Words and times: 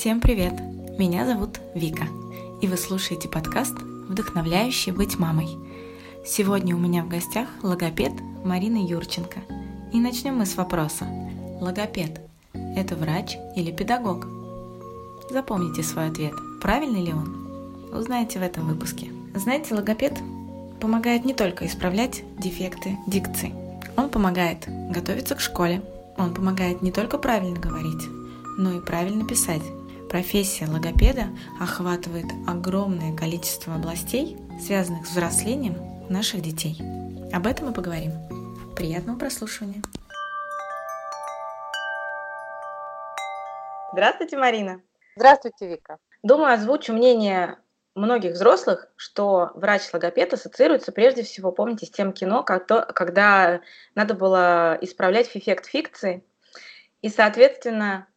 Всем 0.00 0.22
привет! 0.22 0.54
Меня 0.98 1.26
зовут 1.26 1.60
Вика, 1.74 2.04
и 2.62 2.66
вы 2.66 2.78
слушаете 2.78 3.28
подкаст 3.28 3.74
«Вдохновляющий 4.08 4.92
быть 4.92 5.18
мамой». 5.18 5.58
Сегодня 6.24 6.74
у 6.74 6.78
меня 6.78 7.04
в 7.04 7.08
гостях 7.08 7.46
логопед 7.62 8.12
Марина 8.42 8.78
Юрченко. 8.78 9.40
И 9.92 10.00
начнем 10.00 10.36
мы 10.36 10.46
с 10.46 10.56
вопроса. 10.56 11.04
Логопед– 11.60 12.18
это 12.54 12.96
врач 12.96 13.36
или 13.54 13.70
педагог? 13.72 14.26
Запомните 15.28 15.82
свой 15.82 16.06
ответ. 16.06 16.32
Правильный 16.62 17.04
ли 17.04 17.12
он? 17.12 17.92
Узнаете 17.92 18.38
в 18.38 18.42
этом 18.42 18.68
выпуске. 18.68 19.12
Знаете, 19.34 19.74
логопед 19.74 20.18
помогает 20.80 21.26
не 21.26 21.34
только 21.34 21.66
исправлять 21.66 22.22
дефекты 22.38 22.96
дикции. 23.06 23.52
Он 23.98 24.08
помогает 24.08 24.64
готовиться 24.66 25.34
к 25.34 25.40
школе. 25.40 25.82
Он 26.16 26.32
помогает 26.32 26.80
не 26.80 26.90
только 26.90 27.18
правильно 27.18 27.60
говорить, 27.60 28.08
но 28.56 28.72
и 28.72 28.80
правильно 28.80 29.26
писать 29.26 29.62
Профессия 30.10 30.66
логопеда 30.66 31.26
охватывает 31.60 32.26
огромное 32.48 33.16
количество 33.16 33.76
областей, 33.76 34.36
связанных 34.60 35.06
с 35.06 35.10
взрослением 35.10 35.76
наших 36.08 36.42
детей. 36.42 36.76
Об 37.32 37.46
этом 37.46 37.68
мы 37.68 37.72
поговорим. 37.72 38.10
Приятного 38.74 39.16
прослушивания. 39.16 39.80
Здравствуйте, 43.92 44.36
Марина. 44.36 44.82
Здравствуйте, 45.14 45.68
Вика. 45.68 45.98
Думаю, 46.24 46.54
озвучу 46.54 46.92
мнение 46.92 47.58
многих 47.94 48.32
взрослых, 48.32 48.88
что 48.96 49.52
врач-логопед 49.54 50.32
ассоциируется 50.32 50.90
прежде 50.90 51.22
всего, 51.22 51.52
помните, 51.52 51.86
с 51.86 51.90
тем 51.90 52.12
кино, 52.12 52.42
когда 52.42 53.60
надо 53.94 54.14
было 54.14 54.76
исправлять 54.80 55.30
эффект 55.34 55.66
фикции, 55.66 56.24
и, 57.00 57.08
соответственно, 57.08 58.08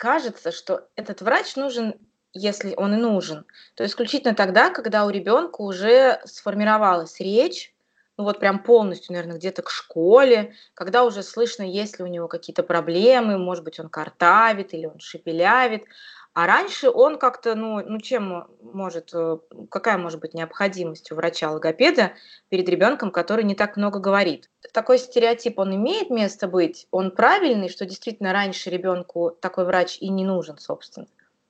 кажется, 0.00 0.50
что 0.50 0.88
этот 0.96 1.20
врач 1.20 1.56
нужен, 1.56 1.94
если 2.32 2.74
он 2.74 2.94
и 2.94 2.96
нужен, 2.96 3.44
то 3.74 3.84
исключительно 3.84 4.34
тогда, 4.34 4.70
когда 4.70 5.04
у 5.04 5.10
ребенка 5.10 5.60
уже 5.60 6.22
сформировалась 6.24 7.20
речь, 7.20 7.74
ну 8.16 8.24
вот 8.24 8.40
прям 8.40 8.62
полностью, 8.62 9.12
наверное, 9.12 9.36
где-то 9.36 9.60
к 9.60 9.70
школе, 9.70 10.54
когда 10.72 11.04
уже 11.04 11.22
слышно, 11.22 11.64
есть 11.64 11.98
ли 11.98 12.04
у 12.04 12.08
него 12.08 12.28
какие-то 12.28 12.62
проблемы, 12.62 13.36
может 13.36 13.62
быть, 13.62 13.78
он 13.78 13.90
картавит 13.90 14.72
или 14.72 14.86
он 14.86 15.00
шепелявит, 15.00 15.84
а 16.32 16.46
раньше 16.46 16.90
он 16.90 17.18
как-то, 17.18 17.54
ну, 17.54 17.82
ну 17.84 17.98
чем 17.98 18.46
может, 18.60 19.10
э, 19.12 19.38
какая 19.68 19.98
может 19.98 20.20
быть 20.20 20.32
необходимость 20.32 21.10
у 21.10 21.16
врача-логопеда 21.16 22.12
перед 22.48 22.68
ребенком, 22.68 23.10
который 23.10 23.44
не 23.44 23.56
так 23.56 23.76
много 23.76 23.98
говорит? 23.98 24.48
Такой 24.72 24.98
стереотип, 24.98 25.58
он 25.58 25.74
имеет 25.74 26.10
место 26.10 26.46
быть, 26.46 26.86
он 26.92 27.10
правильный, 27.10 27.68
что 27.68 27.84
действительно 27.84 28.32
раньше 28.32 28.70
ребенку 28.70 29.30
такой 29.40 29.64
врач 29.64 29.98
и 30.00 30.08
не 30.08 30.24
нужен, 30.24 30.58
собственно, 30.58 31.08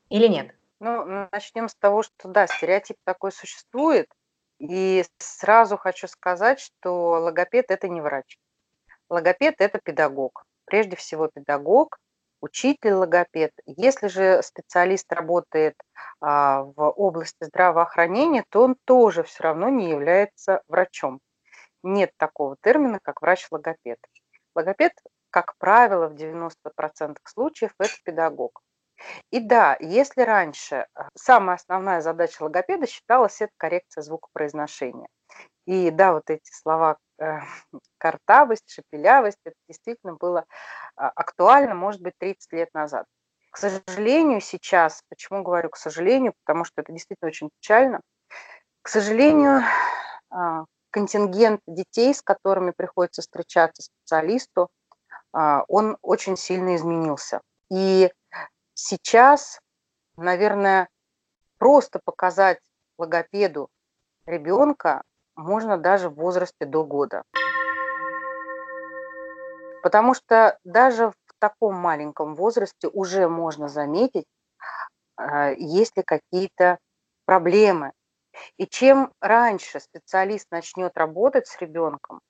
или 0.08 0.28
нет? 0.28 0.54
Ну, 0.80 1.28
начнем 1.30 1.68
с 1.68 1.74
того, 1.74 2.02
что 2.02 2.28
да, 2.28 2.46
стереотип 2.46 2.96
такой 3.04 3.32
существует, 3.32 4.08
и 4.58 5.04
сразу 5.18 5.76
хочу 5.76 6.08
сказать, 6.08 6.58
что 6.58 7.10
логопед– 7.20 7.66
это 7.68 7.88
не 7.88 8.00
врач. 8.00 8.38
Логопед– 9.10 9.56
это 9.58 9.78
педагог. 9.78 10.44
Прежде 10.64 10.96
всего 10.96 11.28
педагог, 11.28 11.98
учитель-логопед. 12.40 13.52
Если 13.66 14.08
же 14.08 14.42
специалист 14.42 15.10
работает 15.12 15.74
а, 16.20 16.62
в 16.62 16.90
области 16.90 17.44
здравоохранения, 17.44 18.44
то 18.50 18.62
он 18.62 18.76
тоже 18.84 19.22
все 19.22 19.44
равно 19.44 19.68
не 19.68 19.90
является 19.90 20.62
врачом. 20.68 21.20
Нет 21.82 22.12
такого 22.16 22.56
термина, 22.62 22.98
как 23.02 23.22
врач-логопед. 23.22 23.98
Логопед, 24.54 24.92
как 25.30 25.56
правило, 25.58 26.08
в 26.08 26.14
90% 26.14 27.16
случаев 27.24 27.72
это 27.78 27.94
педагог. 28.04 28.60
И 29.30 29.40
да, 29.40 29.76
если 29.80 30.22
раньше 30.22 30.86
а, 30.94 31.08
самая 31.14 31.56
основная 31.56 32.00
задача 32.00 32.42
логопеда 32.42 32.86
считалась 32.86 33.40
это 33.40 33.52
коррекция 33.56 34.02
звукопроизношения. 34.02 35.08
И 35.66 35.90
да, 35.90 36.12
вот 36.12 36.28
эти 36.28 36.50
слова 36.52 36.98
картавость, 37.98 38.70
шепелявость, 38.70 39.38
это 39.44 39.56
действительно 39.68 40.14
было 40.14 40.44
а, 40.96 41.08
актуально, 41.10 41.74
может 41.74 42.00
быть, 42.00 42.14
30 42.18 42.52
лет 42.52 42.68
назад. 42.74 43.06
К 43.50 43.58
сожалению, 43.58 44.40
сейчас, 44.40 45.02
почему 45.08 45.42
говорю 45.42 45.70
к 45.70 45.76
сожалению, 45.76 46.34
потому 46.44 46.64
что 46.64 46.80
это 46.80 46.92
действительно 46.92 47.28
очень 47.28 47.50
печально, 47.60 48.00
к 48.82 48.88
сожалению, 48.88 49.62
а, 50.30 50.64
контингент 50.90 51.60
детей, 51.66 52.14
с 52.14 52.22
которыми 52.22 52.72
приходится 52.76 53.22
встречаться 53.22 53.82
специалисту, 53.82 54.68
а, 55.32 55.64
он 55.68 55.96
очень 56.02 56.36
сильно 56.36 56.76
изменился. 56.76 57.40
И 57.70 58.12
сейчас, 58.74 59.60
наверное, 60.16 60.88
просто 61.58 62.00
показать 62.04 62.58
логопеду 62.98 63.68
ребенка 64.26 65.02
можно 65.40 65.78
даже 65.78 66.08
в 66.08 66.14
возрасте 66.14 66.66
до 66.66 66.84
года. 66.84 67.22
Потому 69.82 70.14
что 70.14 70.58
даже 70.64 71.10
в 71.10 71.34
таком 71.38 71.74
маленьком 71.74 72.34
возрасте 72.34 72.88
уже 72.88 73.28
можно 73.28 73.68
заметить, 73.68 74.26
а, 75.16 75.50
есть 75.50 75.96
ли 75.96 76.02
какие-то 76.02 76.78
проблемы. 77.24 77.92
И 78.58 78.66
чем 78.66 79.12
раньше 79.20 79.80
специалист 79.80 80.46
начнет 80.50 80.96
работать 80.96 81.46
с 81.46 81.58
ребенком, 81.60 82.20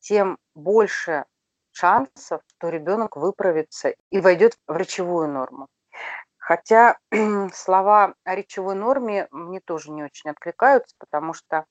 тем 0.00 0.38
больше 0.54 1.24
шансов, 1.72 2.40
что 2.46 2.68
ребенок 2.70 3.16
выправится 3.16 3.94
и 4.10 4.20
войдет 4.20 4.56
в 4.66 4.76
речевую 4.76 5.28
норму. 5.28 5.68
Хотя 6.38 6.96
слова 7.52 8.14
о 8.24 8.34
речевой 8.34 8.74
норме 8.74 9.28
мне 9.30 9.60
тоже 9.60 9.90
не 9.90 10.02
очень 10.04 10.30
откликаются, 10.30 10.94
потому 10.98 11.34
что 11.34 11.66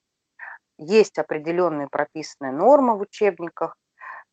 есть 0.78 1.18
определенные 1.18 1.88
прописанные 1.88 2.52
нормы 2.52 2.98
в 2.98 3.02
учебниках, 3.02 3.76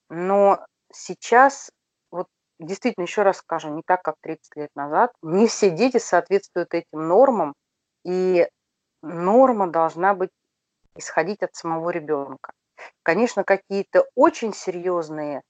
но 0.08 0.64
сейчас, 0.92 1.70
вот 2.10 2.26
действительно, 2.58 3.04
еще 3.04 3.22
раз 3.22 3.38
скажу, 3.38 3.68
не 3.70 3.82
так, 3.86 4.02
как 4.02 4.16
30 4.20 4.56
лет 4.56 4.70
назад, 4.74 5.12
не 5.22 5.46
все 5.46 5.70
дети 5.70 5.98
соответствуют 5.98 6.74
этим 6.74 7.08
нормам, 7.08 7.54
и 8.04 8.48
норма 9.02 9.68
должна 9.68 10.14
быть 10.14 10.30
исходить 10.96 11.42
от 11.42 11.54
самого 11.54 11.90
ребенка. 11.90 12.52
Конечно, 13.02 13.44
какие-то 13.44 14.06
очень 14.14 14.52
серьезные 14.52 15.42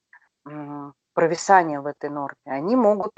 провисания 1.14 1.80
в 1.80 1.86
этой 1.86 2.10
норме, 2.10 2.36
они 2.44 2.76
могут 2.76 3.12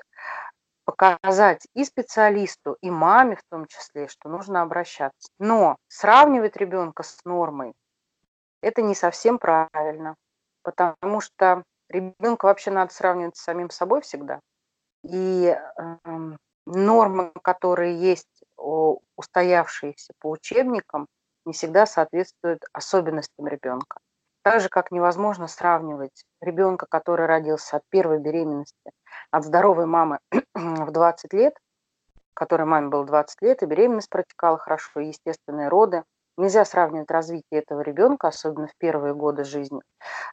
показать 0.96 1.66
и 1.74 1.84
специалисту, 1.84 2.76
и 2.80 2.90
маме 2.90 3.36
в 3.36 3.42
том 3.50 3.66
числе, 3.66 4.08
что 4.08 4.28
нужно 4.28 4.62
обращаться. 4.62 5.30
Но 5.38 5.76
сравнивать 5.88 6.56
ребенка 6.56 7.02
с 7.02 7.24
нормой– 7.24 7.74
это 8.62 8.82
не 8.82 8.94
совсем 8.94 9.38
правильно, 9.38 10.16
потому 10.62 11.20
что 11.20 11.62
ребенка 11.88 12.46
вообще 12.46 12.70
надо 12.70 12.92
сравнивать 12.92 13.36
с 13.36 13.42
самим 13.42 13.70
собой 13.70 14.00
всегда. 14.00 14.40
И 15.02 15.46
э, 15.46 15.96
нормы, 16.66 17.32
которые 17.42 17.98
есть 18.00 18.42
устоявшиеся 19.16 20.12
по 20.18 20.30
учебникам, 20.30 21.06
не 21.44 21.52
всегда 21.52 21.84
соответствуют 21.86 22.64
особенностям 22.72 23.46
ребенка. 23.46 23.98
Так 24.44 24.60
же, 24.60 24.68
как 24.68 24.90
невозможно 24.90 25.48
сравнивать 25.48 26.22
ребенка, 26.42 26.84
который 26.86 27.24
родился 27.24 27.78
от 27.78 27.82
первой 27.88 28.18
беременности, 28.18 28.90
от 29.30 29.42
здоровой 29.42 29.86
мамы 29.86 30.18
в 30.54 30.90
20 30.90 31.32
лет, 31.32 31.56
которой 32.34 32.64
маме 32.66 32.88
было 32.88 33.06
20 33.06 33.40
лет, 33.40 33.62
и 33.62 33.66
беременность 33.66 34.10
протекала 34.10 34.58
хорошо, 34.58 35.00
и 35.00 35.06
естественные 35.06 35.68
роды. 35.68 36.04
Нельзя 36.36 36.66
сравнивать 36.66 37.10
развитие 37.10 37.62
этого 37.62 37.80
ребенка, 37.80 38.28
особенно 38.28 38.66
в 38.66 38.76
первые 38.76 39.14
годы 39.14 39.44
жизни, 39.44 39.80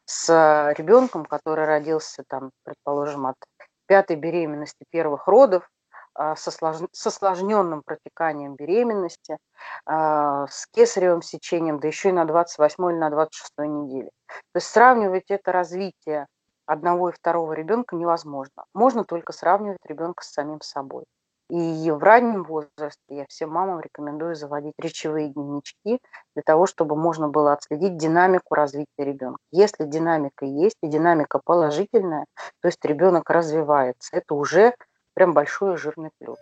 с 0.04 0.74
ребенком, 0.78 1.26
который 1.26 1.64
родился, 1.66 2.24
там, 2.28 2.52
предположим, 2.64 3.28
от 3.28 3.38
пятой 3.86 4.18
беременности 4.18 4.84
первых 4.90 5.28
родов, 5.28 5.70
с 6.16 7.08
осложненным 7.08 7.84
протеканием 7.84 8.56
беременности, 8.56 9.38
а, 9.86 10.48
с 10.48 10.68
кесаревым 10.68 11.22
сечением, 11.22 11.80
да 11.80 11.88
еще 11.88 12.10
и 12.10 12.14
на 12.14 12.26
28 12.26 12.92
или 12.92 12.98
на 12.98 13.10
26 13.10 13.54
неделе. 13.60 14.10
То 14.28 14.58
есть 14.58 14.68
сравнивать 14.68 15.26
это 15.30 15.52
развитие 15.52 16.28
одного 16.66 17.10
и 17.10 17.14
второго 17.14 17.54
ребенка 17.54 17.96
невозможно. 17.96 18.66
Можно 18.74 19.04
только 19.04 19.34
сравнивать 19.34 19.86
ребенка 19.86 20.24
с 20.24 20.32
самим 20.32 20.62
собой. 20.62 21.06
И 21.52 21.92
в 21.92 22.02
раннем 22.02 22.44
возрасте 22.44 23.02
я 23.10 23.26
всем 23.28 23.50
мамам 23.50 23.82
рекомендую 23.82 24.36
заводить 24.36 24.74
речевые 24.78 25.28
дневнички 25.28 26.00
для 26.34 26.44
того, 26.46 26.66
чтобы 26.66 26.96
можно 26.96 27.28
было 27.28 27.52
отследить 27.52 27.98
динамику 27.98 28.56
развития 28.56 28.88
ребенка. 29.00 29.40
Если 29.52 29.84
динамика 29.84 30.46
есть 30.46 30.78
и 30.82 30.88
динамика 30.88 31.42
положительная, 31.44 32.24
то 32.62 32.70
есть 32.70 32.84
ребенок 32.86 33.30
развивается, 33.30 34.16
это 34.16 34.34
уже 34.34 34.74
прям 35.14 35.34
большой 35.34 35.78
жирный 35.78 36.10
плюс. 36.20 36.38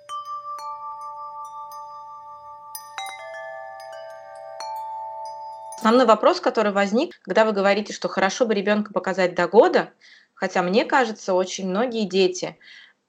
Основной 5.77 6.05
вопрос, 6.05 6.41
который 6.41 6.73
возник, 6.73 7.21
когда 7.21 7.45
вы 7.45 7.53
говорите, 7.53 7.93
что 7.93 8.09
хорошо 8.09 8.45
бы 8.45 8.53
ребенка 8.53 8.91
показать 8.91 9.33
до 9.33 9.47
года, 9.47 9.91
хотя 10.33 10.61
мне 10.61 10.83
кажется, 10.83 11.33
очень 11.33 11.69
многие 11.69 12.05
дети 12.05 12.57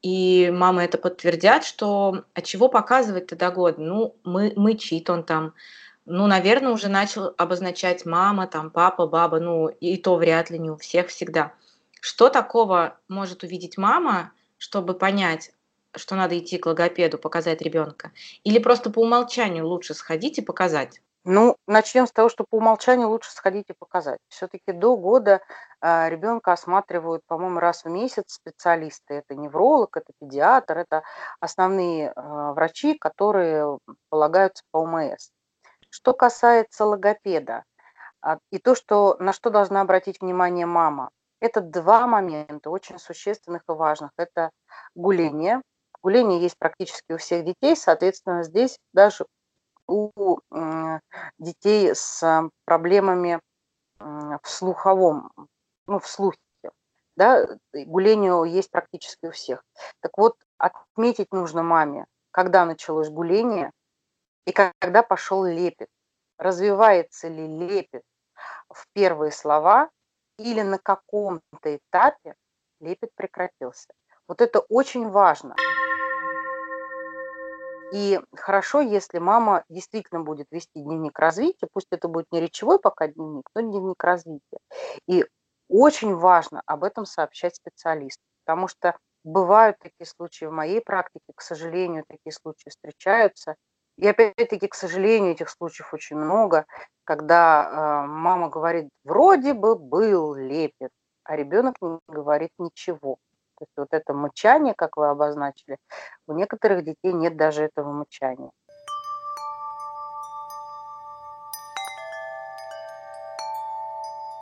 и 0.03 0.51
мамы 0.53 0.83
это 0.83 0.97
подтвердят, 0.97 1.65
что 1.65 2.25
от 2.33 2.45
чего 2.45 2.69
показывать-то 2.69 3.37
до 3.37 3.51
года? 3.51 3.81
Ну, 3.81 4.17
мы, 4.25 4.53
мычит 4.57 5.11
он 5.11 5.25
там, 5.25 5.53
ну, 6.07 6.27
наверное, 6.27 6.73
уже 6.73 6.89
начал 6.89 7.35
обозначать 7.37 8.07
мама, 8.07 8.47
там, 8.47 8.71
папа, 8.71 9.07
баба, 9.07 9.41
ну, 9.41 9.69
и 9.69 9.97
то 9.97 10.17
вряд 10.17 10.49
ли 10.51 10.59
не 10.59 10.71
у 10.71 10.77
всех 10.77 11.09
всегда. 11.09 11.53
Что 12.01 12.31
такого 12.31 12.97
может 13.09 13.43
увидеть 13.43 13.77
мама, 13.77 14.33
чтобы 14.61 14.93
понять, 14.95 15.53
что 15.97 16.15
надо 16.15 16.39
идти 16.39 16.59
к 16.59 16.67
логопеду, 16.67 17.19
показать 17.19 17.63
ребенка? 17.63 18.13
Или 18.45 18.59
просто 18.59 18.91
по 18.91 19.01
умолчанию 19.01 19.67
лучше 19.67 19.95
сходить 19.95 20.39
и 20.39 20.43
показать? 20.43 21.01
Ну, 21.25 21.57
начнем 21.67 22.07
с 22.07 22.13
того, 22.13 22.29
что 22.29 22.45
по 22.49 22.57
умолчанию 22.57 23.09
лучше 23.09 23.31
сходить 23.31 23.67
и 23.69 23.75
показать. 23.75 24.21
Все-таки 24.29 24.73
до 24.73 24.97
года 24.97 25.41
а, 25.81 26.09
ребенка 26.09 26.53
осматривают, 26.53 27.23
по-моему, 27.27 27.59
раз 27.59 27.85
в 27.85 27.89
месяц 27.89 28.35
специалисты. 28.35 29.15
Это 29.15 29.35
невролог, 29.35 29.97
это 29.97 30.13
педиатр, 30.21 30.79
это 30.79 31.03
основные 31.41 32.13
а, 32.15 32.53
врачи, 32.53 32.97
которые 32.99 33.79
полагаются 34.11 34.63
по 34.71 34.79
ОМС. 34.79 35.31
Что 35.89 36.13
касается 36.13 36.85
логопеда 36.85 37.65
а, 38.21 38.39
и 38.51 38.59
то, 38.59 38.75
что, 38.75 39.17
на 39.19 39.33
что 39.33 39.51
должна 39.51 39.81
обратить 39.81 40.21
внимание 40.21 40.67
мама, 40.67 41.11
это 41.41 41.61
два 41.61 42.07
момента 42.07 42.71
очень 42.71 42.99
существенных 42.99 43.63
и 43.69 43.73
важных. 43.73 44.11
Это 44.17 44.51
гуление. 44.95 45.63
Гуление 46.03 46.41
есть 46.41 46.57
практически 46.59 47.13
у 47.13 47.19
всех 47.19 47.45
детей, 47.45 47.77
соответственно, 47.77 48.43
здесь 48.43 48.79
даже 48.93 49.27
у 49.87 50.39
детей 51.39 51.95
с 51.95 52.49
проблемами 52.65 53.41
в 53.99 54.41
слуховом, 54.45 55.31
ну, 55.87 55.99
в 55.99 56.07
слухе, 56.07 56.39
да, 57.17 57.47
гуление 57.75 58.51
есть 58.51 58.71
практически 58.71 59.27
у 59.27 59.31
всех. 59.31 59.63
Так 60.01 60.17
вот, 60.17 60.37
отметить 60.57 61.33
нужно 61.33 61.63
маме, 61.63 62.07
когда 62.31 62.65
началось 62.65 63.11
гуление 63.11 63.73
и 64.47 64.53
когда 64.53 65.03
пошел 65.03 65.45
лепет. 65.45 65.89
Развивается 66.39 67.29
ли 67.29 67.47
лепет 67.47 68.03
в 68.73 68.87
первые 68.95 69.33
слова 69.33 69.91
или 70.41 70.63
на 70.63 70.79
каком-то 70.79 71.77
этапе 71.77 72.35
лепет 72.81 73.11
прекратился. 73.15 73.89
Вот 74.27 74.41
это 74.41 74.61
очень 74.61 75.09
важно. 75.09 75.55
И 77.93 78.21
хорошо, 78.37 78.81
если 78.81 79.19
мама 79.19 79.65
действительно 79.69 80.23
будет 80.23 80.47
вести 80.51 80.81
дневник 80.81 81.19
развития, 81.19 81.67
пусть 81.73 81.89
это 81.91 82.09
будет 82.09 82.27
не 82.31 82.41
речевой 82.41 82.79
пока 82.79 83.09
дневник, 83.09 83.49
но 83.55 83.61
дневник 83.61 84.03
развития. 84.03 84.59
И 85.07 85.27
очень 85.69 86.15
важно 86.15 86.63
об 86.67 86.85
этом 86.85 87.05
сообщать 87.05 87.57
специалисту, 87.57 88.23
потому 88.45 88.69
что 88.69 88.97
бывают 89.25 89.77
такие 89.81 90.07
случаи 90.07 90.45
в 90.47 90.53
моей 90.53 90.81
практике, 90.81 91.33
к 91.35 91.43
сожалению, 91.43 92.05
такие 92.09 92.33
случаи 92.33 92.71
встречаются. 92.71 93.57
И 93.97 94.07
опять-таки, 94.07 94.67
к 94.67 94.75
сожалению, 94.75 95.33
этих 95.33 95.51
случаев 95.51 95.93
очень 95.93 96.17
много, 96.17 96.65
когда 97.05 98.05
э, 98.05 98.07
мама 98.07 98.49
говорит, 98.49 98.89
вроде 99.05 99.53
бы 99.53 99.77
был 99.77 100.35
лепет, 100.35 100.91
а 101.25 101.37
ребенок 101.37 101.75
не 101.81 101.99
говорит 102.09 102.51
ничего. 102.59 103.19
То 103.59 103.65
есть 103.65 103.73
вот 103.77 103.89
это 103.91 104.15
мычание, 104.15 104.75
как 104.75 104.97
вы 104.97 105.11
обозначили, 105.11 105.77
у 106.27 106.33
некоторых 106.33 106.83
детей 106.83 107.13
нет 107.13 107.37
даже 107.37 107.65
этого 107.65 107.93
мычания. 107.93 108.51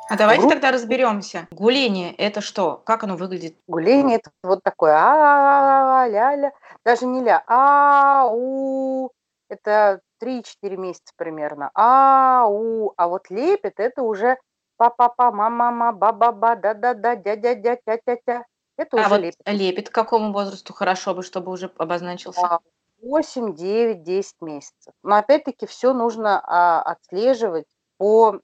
А 0.09 0.17
давайте 0.17 0.43
Групп... 0.43 0.55
тогда 0.55 0.71
разберемся. 0.71 1.49
Гуление– 1.51 2.15
это 2.17 2.41
что? 2.41 2.81
Как 2.85 3.05
оно 3.05 3.17
выглядит? 3.17 3.59
Гуление– 3.67 4.17
это 4.19 4.31
вот 4.43 4.63
такое 4.63 4.95
а 4.97 6.07
ля-ля, 6.09 6.53
даже 6.83 7.05
не 7.05 7.21
ля, 7.23 7.43
а-у. 7.47 9.11
Это 9.49 10.01
3-4 10.23 10.77
месяца 10.77 11.13
примерно. 11.17 11.71
А-у. 11.75 12.93
А 12.97 13.09
вот 13.09 13.31
лепет– 13.31 13.75
это 13.77 14.03
уже 14.03 14.39
па-па-па, 14.77 15.31
мама-мама, 15.33 15.93
ба-ба-ба, 15.93 16.57
да-да-да, 16.57 17.17
дядя-дядя-тя-тя-тя. 17.17 18.45
Это 18.77 18.97
а 18.97 19.01
уже 19.01 19.09
вот 19.09 19.21
лепит. 19.21 19.41
лепит 19.47 19.89
к 19.91 19.95
какому 19.95 20.33
возрасту 20.33 20.73
хорошо 20.73 21.15
бы, 21.15 21.23
чтобы 21.23 21.51
уже 21.51 21.71
обозначился? 21.79 22.61
8, 23.03 23.55
9, 23.55 24.03
10 24.03 24.35
месяцев. 24.41 24.95
Но 25.03 25.17
опять-таки 25.17 25.67
все 25.67 25.93
нужно 25.93 26.41
а, 26.45 26.83
отслеживать 26.83 27.67
по 27.97 28.41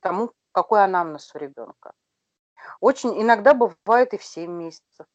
тому, 0.00 0.32
какой 0.52 0.84
анамнез 0.84 1.34
у 1.34 1.38
ребенка. 1.38 1.92
Очень 2.80 3.20
иногда 3.20 3.54
бывает 3.54 4.12
и 4.14 4.18
в 4.18 4.24
7 4.24 4.50
месяцев, 4.50 5.06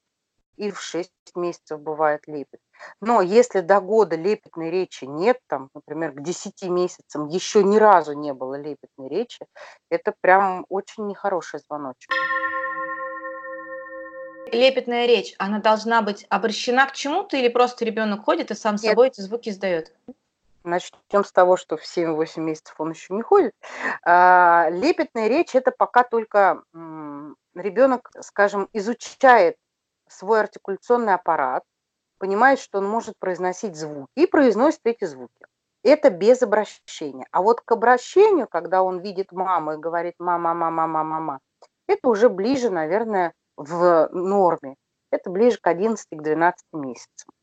и 0.57 0.71
в 0.71 0.79
6 0.79 1.11
месяцев 1.35 1.79
бывает 1.79 2.27
лепет. 2.27 2.59
Но 3.01 3.21
если 3.21 3.61
до 3.61 3.79
года 3.81 4.15
лепетной 4.15 4.69
речи 4.69 5.05
нет, 5.05 5.39
там, 5.47 5.69
например, 5.73 6.11
к 6.11 6.21
10 6.21 6.63
месяцам 6.63 7.27
еще 7.27 7.63
ни 7.63 7.77
разу 7.77 8.13
не 8.13 8.33
было 8.33 8.55
лепетной 8.55 9.09
речи, 9.09 9.45
это 9.89 10.13
прям 10.21 10.65
очень 10.69 11.07
нехороший 11.07 11.59
звоночек 11.59 12.11
лепетная 14.53 15.05
речь, 15.05 15.33
она 15.37 15.59
должна 15.59 16.01
быть 16.01 16.25
обращена 16.29 16.85
к 16.87 16.93
чему-то 16.93 17.37
или 17.37 17.49
просто 17.49 17.85
ребенок 17.85 18.23
ходит 18.23 18.51
и 18.51 18.55
сам 18.55 18.75
Нет. 18.75 18.81
собой 18.81 19.07
эти 19.07 19.21
звуки 19.21 19.49
издает? 19.49 19.91
Начнем 20.63 21.25
с 21.25 21.31
того, 21.31 21.57
что 21.57 21.75
в 21.75 21.83
7-8 21.83 22.39
месяцев 22.39 22.75
он 22.77 22.91
еще 22.91 23.13
не 23.13 23.21
ходит. 23.21 23.53
А, 24.03 24.69
лепетная 24.69 25.27
речь– 25.27 25.49
это 25.55 25.71
пока 25.71 26.03
только 26.03 26.63
ребенок, 27.53 28.09
скажем, 28.21 28.69
изучает 28.71 29.57
свой 30.13 30.41
артикуляционный 30.41 31.13
аппарат, 31.13 31.63
понимает, 32.17 32.59
что 32.59 32.77
он 32.77 32.87
может 32.87 33.15
произносить 33.19 33.75
звуки 33.75 34.11
и 34.15 34.25
произносит 34.25 34.81
эти 34.85 35.05
звуки. 35.05 35.45
Это 35.83 36.09
без 36.09 36.41
обращения. 36.41 37.27
А 37.31 37.41
вот 37.41 37.59
к 37.59 37.71
обращению, 37.71 38.47
когда 38.47 38.81
он 38.81 38.99
видит 38.99 39.31
маму 39.33 39.73
и 39.73 39.77
говорит 39.77 40.15
«мама, 40.19 40.53
мама, 40.53 40.87
мама, 40.87 41.03
мама», 41.03 41.39
это 41.87 42.07
уже 42.07 42.29
ближе, 42.29 42.69
наверное, 42.69 43.33
в 43.57 44.07
норме, 44.13 44.75
это 45.11 45.29
ближе 45.29 45.57
к 45.61 45.67
11-12 45.67 46.53
месяцам. 46.71 47.33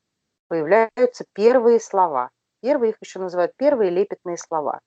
Появляются 0.49 1.25
первые 1.35 1.79
слова. 1.79 2.31
Первые 2.63 2.93
их 2.93 2.97
еще 3.01 3.19
называют 3.19 3.53
первые 3.57 3.91
лепетные 3.91 4.37
слова 4.37 4.81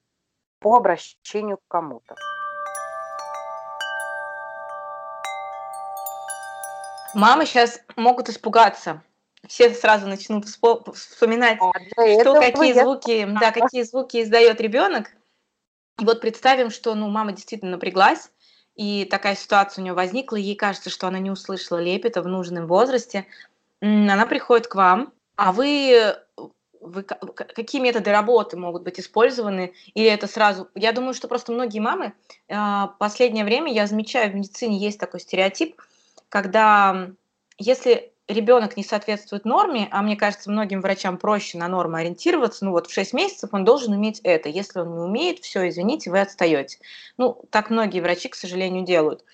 по 0.58 0.76
обращению 0.76 1.58
к 1.58 1.62
кому-то. 1.68 2.14
Мамы 7.14 7.46
сейчас 7.46 7.80
могут 7.96 8.28
испугаться. 8.28 9.02
Все 9.46 9.72
сразу 9.74 10.06
начнут 10.06 10.46
вспоминать, 10.46 11.58
а 11.60 12.20
что 12.20 12.34
какие 12.34 12.72
звуки, 12.72 13.28
да, 13.40 13.52
какие 13.52 13.82
звуки 13.82 14.22
издает 14.22 14.60
ребенок. 14.60 15.10
И 16.00 16.04
вот 16.04 16.20
представим, 16.20 16.70
что 16.70 16.94
ну, 16.94 17.08
мама 17.08 17.32
действительно 17.32 17.72
напряглась, 17.72 18.30
и 18.74 19.04
такая 19.04 19.36
ситуация 19.36 19.82
у 19.82 19.84
нее 19.84 19.94
возникла, 19.94 20.36
ей 20.36 20.56
кажется, 20.56 20.90
что 20.90 21.06
она 21.06 21.18
не 21.18 21.30
услышала 21.30 21.78
лепета 21.78 22.22
в 22.22 22.26
нужном 22.26 22.66
возрасте, 22.66 23.26
она 23.80 24.26
приходит 24.26 24.66
к 24.66 24.74
вам, 24.74 25.12
а 25.36 25.52
вы, 25.52 26.16
вы 26.80 27.02
какие 27.02 27.80
методы 27.80 28.10
работы 28.10 28.56
могут 28.56 28.82
быть 28.82 28.98
использованы, 28.98 29.74
или 29.94 30.06
это 30.06 30.26
сразу... 30.26 30.68
Я 30.74 30.92
думаю, 30.92 31.14
что 31.14 31.28
просто 31.28 31.52
многие 31.52 31.80
мамы, 31.80 32.14
а, 32.48 32.88
последнее 32.98 33.44
время 33.44 33.72
я 33.72 33.86
замечаю, 33.86 34.32
в 34.32 34.34
медицине 34.34 34.78
есть 34.78 34.98
такой 34.98 35.20
стереотип, 35.20 35.80
когда 36.34 37.12
если 37.58 38.12
ребенок 38.26 38.76
не 38.76 38.82
соответствует 38.82 39.44
норме, 39.44 39.86
а 39.92 40.02
мне 40.02 40.16
кажется, 40.16 40.50
многим 40.50 40.80
врачам 40.80 41.16
проще 41.16 41.58
на 41.58 41.68
норму 41.68 41.94
ориентироваться, 41.94 42.64
ну 42.64 42.72
вот 42.72 42.88
в 42.88 42.92
6 42.92 43.12
месяцев 43.12 43.50
он 43.52 43.64
должен 43.64 43.92
уметь 43.92 44.18
это. 44.24 44.48
Если 44.48 44.80
он 44.80 44.94
не 44.94 44.98
умеет, 44.98 45.38
все, 45.38 45.68
извините, 45.68 46.10
вы 46.10 46.20
отстаете. 46.20 46.78
Ну, 47.18 47.40
так 47.50 47.70
многие 47.70 48.00
врачи, 48.00 48.28
к 48.28 48.34
сожалению, 48.34 48.84
делают. 48.84 49.24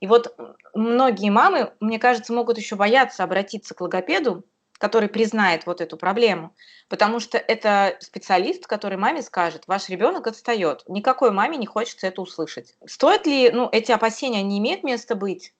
И 0.00 0.06
вот 0.06 0.36
многие 0.74 1.30
мамы, 1.30 1.72
мне 1.80 1.98
кажется, 1.98 2.34
могут 2.34 2.58
еще 2.58 2.76
бояться 2.76 3.24
обратиться 3.24 3.74
к 3.74 3.80
логопеду, 3.80 4.44
который 4.76 5.08
признает 5.08 5.64
вот 5.64 5.80
эту 5.80 5.96
проблему, 5.96 6.54
потому 6.90 7.20
что 7.20 7.38
это 7.38 7.96
специалист, 8.00 8.66
который 8.66 8.98
маме 8.98 9.22
скажет, 9.22 9.64
ваш 9.66 9.88
ребенок 9.88 10.26
отстает. 10.26 10.84
Никакой 10.88 11.30
маме 11.30 11.56
не 11.56 11.66
хочется 11.66 12.06
это 12.06 12.20
услышать. 12.20 12.76
Стоит 12.86 13.26
ли, 13.26 13.50
ну, 13.50 13.70
эти 13.72 13.92
опасения, 13.92 14.42
не 14.42 14.58
имеют 14.58 14.82
места 14.82 15.14
быть? 15.14 15.54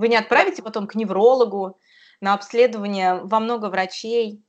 Вы 0.00 0.08
не 0.08 0.16
отправите 0.16 0.62
потом 0.62 0.86
к 0.86 0.94
неврологу, 0.94 1.78
на 2.22 2.32
обследование 2.32 3.16
во 3.22 3.38
много 3.38 3.66
врачей? 3.66 4.42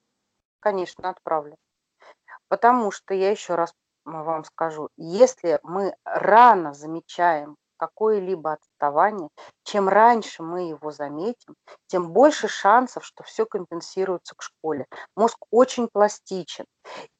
Конечно, 0.61 1.09
отправлю. 1.09 1.57
Потому 2.47 2.89
что, 2.91 3.13
я 3.13 3.31
еще 3.31 3.55
раз 3.55 3.73
вам 4.05 4.45
скажу, 4.45 4.87
если 4.95 5.59
мы 5.63 5.93
рано 6.05 6.73
замечаем 6.73 7.57
какое-либо 7.75 8.53
отставание, 8.53 9.27
чем 9.65 9.89
раньше 9.89 10.41
мы 10.41 10.69
его 10.69 10.89
заметим, 10.89 11.55
тем 11.87 12.13
больше 12.13 12.47
шансов, 12.47 13.03
что 13.03 13.23
все 13.23 13.45
компенсируется 13.45 14.35
к 14.37 14.43
школе. 14.43 14.85
Мозг 15.17 15.37
очень 15.49 15.89
пластичен. 15.91 16.63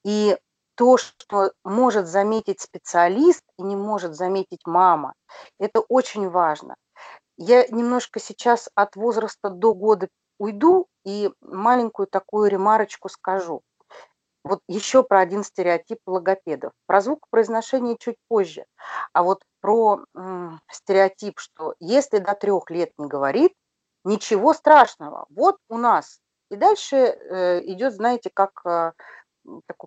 И 0.06 0.38
то, 0.76 0.96
что 0.96 1.52
может 1.66 2.08
заметить 2.08 2.62
специалист 2.62 3.44
и 3.60 3.64
не 3.64 3.76
может 3.76 4.16
заметить 4.16 4.66
мама, 4.66 5.16
это 5.60 5.82
очень 5.82 6.30
важно. 6.30 6.76
Я 7.38 7.66
немножко 7.70 8.20
сейчас 8.20 8.70
от 8.76 8.96
возраста 8.96 9.50
до 9.50 9.74
года 9.74 10.08
уйду, 10.40 10.88
и 11.06 11.30
маленькую 11.42 12.08
такую 12.08 12.50
ремарочку 12.50 13.10
скажу. 13.10 13.62
Вот 14.44 14.62
еще 14.68 15.04
про 15.04 15.20
один 15.22 15.44
стереотип 15.44 16.00
логопедов. 16.08 16.74
Про 16.88 17.02
звук 17.02 17.28
произношения 17.30 17.98
чуть 18.00 18.18
позже. 18.30 18.66
А 19.14 19.24
вот 19.24 19.44
про 19.62 20.06
м, 20.16 20.62
стереотип, 20.72 21.40
что 21.40 21.76
если 21.80 22.20
до 22.20 22.34
трех 22.36 22.70
лет 22.72 22.92
не 22.98 23.08
говорит, 23.08 23.54
ничего 24.06 24.54
страшного. 24.54 25.28
Вот 25.30 25.58
у 25.70 25.78
нас. 25.78 26.20
И 26.52 26.56
дальше 26.58 26.96
э, 26.98 27.62
идет, 27.66 27.94
знаете, 27.96 28.32
как, 28.34 28.62
э, 28.66 28.94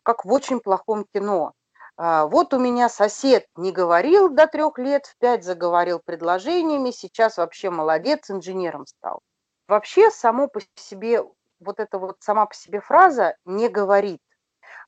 как 0.02 0.24
в 0.24 0.32
очень 0.32 0.60
плохом 0.60 1.06
кино. 1.14 1.52
А, 1.96 2.26
вот 2.26 2.52
у 2.54 2.58
меня 2.58 2.88
сосед 2.88 3.46
не 3.56 3.70
говорил 3.70 4.28
до 4.28 4.46
трех 4.46 4.78
лет, 4.78 5.06
в 5.06 5.16
пять 5.18 5.44
заговорил 5.44 6.00
предложениями, 6.04 6.90
сейчас 6.90 7.36
вообще 7.36 7.70
молодец, 7.70 8.30
инженером 8.30 8.86
стал. 8.86 9.20
Вообще 9.68 10.10
само 10.10 10.48
по 10.48 10.60
себе, 10.74 11.22
вот 11.60 11.78
эта 11.78 11.98
вот 11.98 12.16
сама 12.20 12.46
по 12.46 12.54
себе 12.54 12.80
фраза 12.80 13.36
«не 13.44 13.68
говорит», 13.68 14.20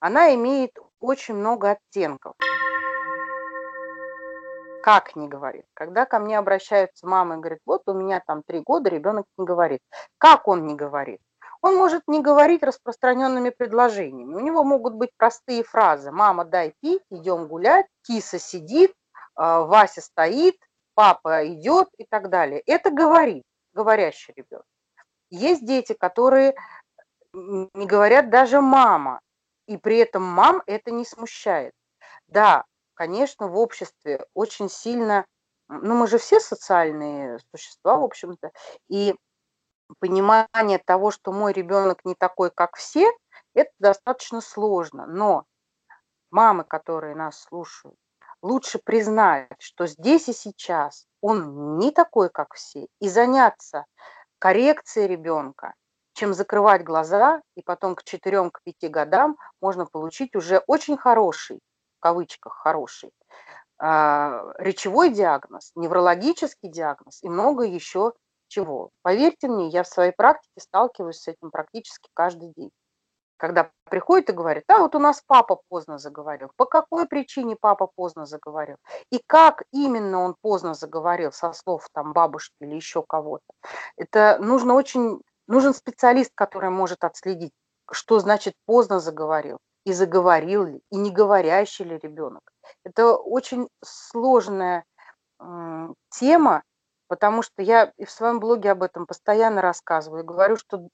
она 0.00 0.34
имеет 0.34 0.76
очень 1.00 1.34
много 1.34 1.70
оттенков. 1.70 2.34
Как 4.82 5.16
не 5.16 5.26
говорит? 5.26 5.64
Когда 5.74 6.06
ко 6.06 6.18
мне 6.18 6.38
обращаются 6.38 7.06
мамы 7.06 7.36
и 7.36 7.38
говорят, 7.38 7.58
вот 7.66 7.82
у 7.86 7.92
меня 7.92 8.22
там 8.24 8.42
три 8.46 8.60
года, 8.60 8.88
ребенок 8.88 9.26
не 9.36 9.44
говорит. 9.44 9.80
Как 10.18 10.46
он 10.46 10.66
не 10.66 10.74
говорит? 10.74 11.20
Он 11.62 11.76
может 11.76 12.02
не 12.06 12.20
говорить 12.20 12.62
распространенными 12.62 13.50
предложениями. 13.50 14.34
У 14.34 14.40
него 14.40 14.64
могут 14.64 14.94
быть 14.94 15.10
простые 15.16 15.62
фразы. 15.62 16.10
Мама, 16.12 16.44
дай 16.44 16.74
пить, 16.80 17.02
идем 17.10 17.48
гулять, 17.48 17.86
киса 18.02 18.38
сидит, 18.38 18.94
а, 19.34 19.62
Вася 19.62 20.00
стоит, 20.00 20.56
папа 20.94 21.46
идет 21.46 21.88
и 21.98 22.04
так 22.04 22.30
далее. 22.30 22.60
Это 22.66 22.90
говорит, 22.90 23.44
говорящий 23.72 24.32
ребенок. 24.36 24.64
Есть 25.30 25.64
дети, 25.64 25.92
которые 25.92 26.54
не 27.32 27.86
говорят 27.86 28.30
даже 28.30 28.60
мама, 28.60 29.20
и 29.66 29.76
при 29.76 29.98
этом 29.98 30.22
мам 30.22 30.62
это 30.66 30.90
не 30.90 31.04
смущает. 31.04 31.72
Да, 32.28 32.64
конечно, 32.94 33.48
в 33.48 33.58
обществе 33.58 34.24
очень 34.34 34.68
сильно, 34.68 35.26
ну 35.68 35.94
мы 35.94 36.06
же 36.06 36.18
все 36.18 36.40
социальные 36.40 37.38
существа, 37.50 37.96
в 37.96 38.04
общем-то, 38.04 38.52
и 38.88 39.14
понимание 39.98 40.78
того, 40.78 41.10
что 41.10 41.32
мой 41.32 41.52
ребенок 41.52 42.04
не 42.04 42.14
такой, 42.14 42.50
как 42.50 42.76
все, 42.76 43.10
это 43.54 43.70
достаточно 43.78 44.40
сложно. 44.40 45.06
Но 45.06 45.44
мамы, 46.30 46.64
которые 46.64 47.14
нас 47.14 47.40
слушают, 47.40 47.96
лучше 48.42 48.78
признать, 48.78 49.48
что 49.58 49.86
здесь 49.86 50.28
и 50.28 50.32
сейчас 50.32 51.06
он 51.20 51.78
не 51.78 51.90
такой, 51.90 52.28
как 52.28 52.54
все, 52.54 52.86
и 53.00 53.08
заняться 53.08 53.84
коррекцией 54.38 55.08
ребенка, 55.08 55.74
чем 56.14 56.34
закрывать 56.34 56.84
глаза, 56.84 57.42
и 57.56 57.62
потом 57.62 57.94
к 57.94 58.02
4-5 58.02 58.50
годам 58.88 59.36
можно 59.60 59.86
получить 59.86 60.34
уже 60.36 60.62
очень 60.66 60.96
хороший, 60.96 61.60
в 61.98 62.00
кавычках 62.00 62.54
хороший, 62.54 63.10
а, 63.78 64.52
речевой 64.58 65.10
диагноз, 65.10 65.72
неврологический 65.74 66.70
диагноз 66.70 67.22
и 67.22 67.28
много 67.28 67.64
еще 67.64 68.12
чего. 68.48 68.90
Поверьте 69.02 69.48
мне, 69.48 69.68
я 69.68 69.82
в 69.82 69.88
своей 69.88 70.12
практике 70.12 70.60
сталкиваюсь 70.60 71.20
с 71.20 71.28
этим 71.28 71.50
практически 71.50 72.08
каждый 72.14 72.52
день. 72.56 72.70
Когда 73.38 73.70
приходит 73.90 74.30
и 74.30 74.32
говорит, 74.32 74.64
а 74.68 74.78
вот 74.78 74.94
у 74.94 74.98
нас 74.98 75.22
папа 75.26 75.60
поздно 75.68 75.98
заговорил. 75.98 76.50
По 76.56 76.64
какой 76.64 77.06
причине 77.06 77.54
папа 77.60 77.90
поздно 77.94 78.24
заговорил? 78.24 78.76
И 79.10 79.20
как 79.26 79.62
именно 79.72 80.20
он 80.20 80.36
поздно 80.40 80.72
заговорил, 80.72 81.32
со 81.32 81.52
слов 81.52 81.86
там 81.92 82.14
бабушки 82.14 82.54
или 82.60 82.74
еще 82.74 83.04
кого-то. 83.06 83.44
Это 83.96 84.38
нужно 84.40 84.74
очень 84.74 85.20
Нужен 85.48 85.74
специалист, 85.74 86.32
который 86.34 86.70
может 86.70 87.04
отследить, 87.04 87.52
что 87.90 88.18
значит 88.18 88.54
поздно 88.64 88.98
заговорил, 88.98 89.58
и 89.84 89.92
заговорил 89.92 90.64
ли, 90.64 90.80
и 90.90 90.96
не 90.96 91.10
говорящий 91.10 91.84
ли 91.84 91.98
ребенок. 91.98 92.42
Это 92.84 93.14
очень 93.14 93.68
сложная 93.84 94.84
тема, 96.10 96.62
потому 97.08 97.42
что 97.42 97.62
я 97.62 97.92
и 97.96 98.04
в 98.04 98.10
своем 98.10 98.40
блоге 98.40 98.70
об 98.70 98.82
этом 98.82 99.06
постоянно 99.06 99.62
рассказываю. 99.62 100.24
Говорю, 100.24 100.56
что 100.56 100.88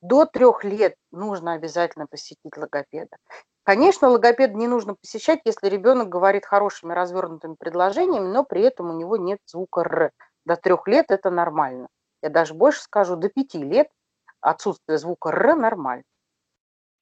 до 0.00 0.26
трех 0.26 0.64
лет 0.64 0.94
нужно 1.10 1.54
обязательно 1.54 2.06
посетить 2.06 2.56
логопеда. 2.56 3.16
Конечно, 3.64 4.08
логопед 4.08 4.54
не 4.54 4.68
нужно 4.68 4.94
посещать, 4.94 5.40
если 5.44 5.68
ребенок 5.68 6.08
говорит 6.08 6.46
хорошими 6.46 6.92
развернутыми 6.92 7.56
предложениями, 7.58 8.28
но 8.28 8.44
при 8.44 8.62
этом 8.62 8.90
у 8.90 8.98
него 8.98 9.16
нет 9.16 9.40
звука 9.46 9.80
«р». 9.80 10.10
До 10.44 10.54
трех 10.54 10.86
лет 10.86 11.06
это 11.10 11.30
нормально 11.30 11.88
я 12.26 12.30
даже 12.30 12.54
больше 12.54 12.82
скажу, 12.82 13.16
до 13.16 13.28
пяти 13.28 13.62
лет 13.62 13.88
отсутствие 14.40 14.98
звука 14.98 15.30
«р» 15.30 15.56
нормально. 15.56 16.02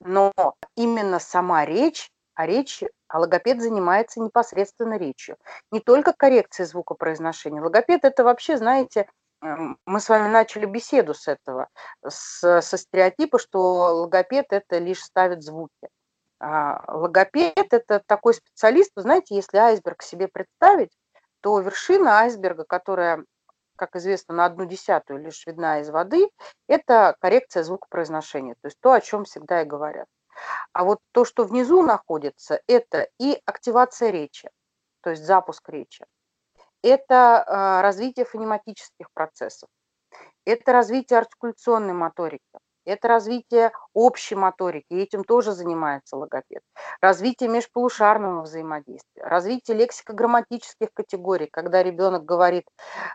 Но 0.01 0.33
именно 0.77 1.19
сама 1.19 1.65
речь, 1.65 2.11
а 2.35 2.47
речь, 2.47 2.83
а 3.09 3.21
логопед 3.21 3.61
занимается 3.61 4.21
непосредственно 4.21 4.97
речью. 4.97 5.37
Не 5.71 5.81
только 5.81 6.13
коррекцией 6.13 6.67
звукопроизношения. 6.67 7.63
Логопед– 7.63 8.01
это 8.05 8.25
вообще, 8.25 8.57
знаете, 8.57 9.09
мы 9.41 10.01
с 10.01 10.09
вами 10.09 10.29
начали 10.29 10.65
беседу 10.67 11.15
с 11.15 11.29
этого, 11.29 11.69
с, 12.07 12.61
со 12.63 12.79
стереотипа, 12.79 13.39
что 13.39 13.61
логопед– 14.03 14.47
это 14.51 14.79
лишь 14.79 15.03
ставит 15.03 15.43
звуки. 15.43 15.89
А 16.41 16.83
логопед– 16.89 17.67
это 17.73 18.03
такой 18.07 18.35
специалист, 18.35 18.91
вы 18.97 19.03
знаете, 19.03 19.35
если 19.35 19.59
айсберг 19.59 20.03
себе 20.03 20.29
представить, 20.29 20.97
то 21.41 21.61
вершина 21.61 22.21
айсберга, 22.21 22.65
которая 22.65 23.25
как 23.77 23.97
известно, 23.97 24.35
на 24.35 24.45
одну 24.45 24.67
десятую 24.67 25.21
лишь 25.21 25.47
видна 25.47 25.81
из 25.81 25.91
воды, 25.91 26.29
это 26.69 27.17
коррекция 27.21 27.65
звукопроизношения, 27.65 28.55
то 28.55 28.69
есть 28.69 28.79
то, 28.81 28.93
о 28.93 29.01
чем 29.01 29.25
всегда 29.25 29.63
и 29.63 29.67
говорят. 29.67 30.07
А 30.73 30.85
вот 30.85 30.99
то, 31.13 31.25
что 31.25 31.45
внизу 31.45 31.83
находится, 31.83 32.61
это 32.67 33.09
и 33.19 33.41
активация 33.45 34.11
речи, 34.11 34.51
то 35.03 35.11
есть 35.11 35.25
запуск 35.25 35.69
речи, 35.69 36.05
это 36.83 37.45
а, 37.47 37.83
развитие 37.83 38.27
фонематических 38.27 39.09
процессов, 39.15 39.69
это 40.45 40.73
развитие 40.73 41.19
артикуляционной 41.19 41.95
моторики, 41.95 42.59
это 42.85 43.09
развитие 43.09 43.73
общей 43.95 44.35
моторики, 44.35 44.87
и 44.91 45.01
этим 45.01 45.25
тоже 45.25 45.53
занимается 45.53 46.17
логопед. 46.17 46.63
Развитие 47.01 47.49
межполушарного 47.49 48.43
взаимодействия, 48.43 49.25
развитие 49.25 49.77
лексико-грамматических 49.79 50.89
категорий, 50.93 51.49
когда 51.51 51.83
ребенок 51.83 52.25
говорит 52.25 52.67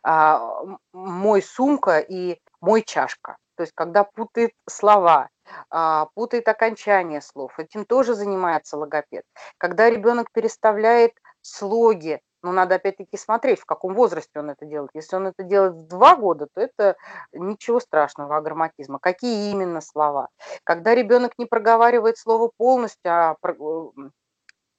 а, 0.04 0.64
«мой 0.94 1.42
сумка» 1.42 2.00
и 2.00 2.40
«мой 2.62 2.82
чашка». 2.82 3.38
То 3.56 3.64
есть 3.64 3.74
когда 3.76 4.04
путает 4.04 4.54
слова, 4.68 5.30
путает 6.16 6.48
окончание 6.48 7.22
слов, 7.22 7.58
этим 7.60 7.86
тоже 7.86 8.14
занимается 8.14 8.78
логопед. 8.78 9.24
Когда 9.58 9.90
ребенок 9.90 10.32
переставляет 10.32 11.14
слоги, 11.42 12.22
но 12.42 12.52
надо 12.52 12.76
опять-таки 12.76 13.18
смотреть, 13.18 13.60
в 13.60 13.66
каком 13.66 13.94
возрасте 13.94 14.40
он 14.40 14.50
это 14.50 14.66
делает. 14.66 14.92
Если 14.94 15.16
он 15.16 15.28
это 15.28 15.44
делает 15.44 15.74
в 15.74 15.88
два 15.88 16.16
года, 16.16 16.48
то 16.54 16.62
это 16.62 16.96
ничего 17.34 17.80
страшного 17.80 18.38
агроматизма. 18.38 19.00
Какие 19.00 19.52
именно 19.52 19.82
слова? 19.82 20.30
Когда 20.64 20.96
ребенок 20.96 21.34
не 21.38 21.46
проговаривает 21.46 22.18
слово 22.18 22.52
полностью, 22.56 23.12
а 23.12 23.36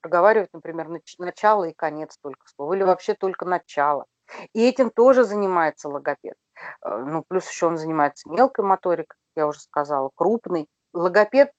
проговаривает, 0.01 0.49
например, 0.53 0.89
начало 1.19 1.65
и 1.65 1.73
конец 1.73 2.17
только 2.21 2.47
слова, 2.55 2.73
или 2.73 2.83
вообще 2.83 3.13
только 3.13 3.45
начало. 3.45 4.05
И 4.53 4.67
этим 4.67 4.89
тоже 4.89 5.23
занимается 5.23 5.89
логопед. 5.89 6.35
Э, 6.83 6.97
ну, 6.97 7.23
плюс 7.27 7.49
еще 7.49 7.67
он 7.67 7.77
занимается 7.77 8.29
мелкой 8.29 8.63
моторикой, 8.65 9.17
я 9.35 9.47
уже 9.47 9.59
сказала, 9.59 10.09
крупный. 10.15 10.67
Логопед 10.93 11.51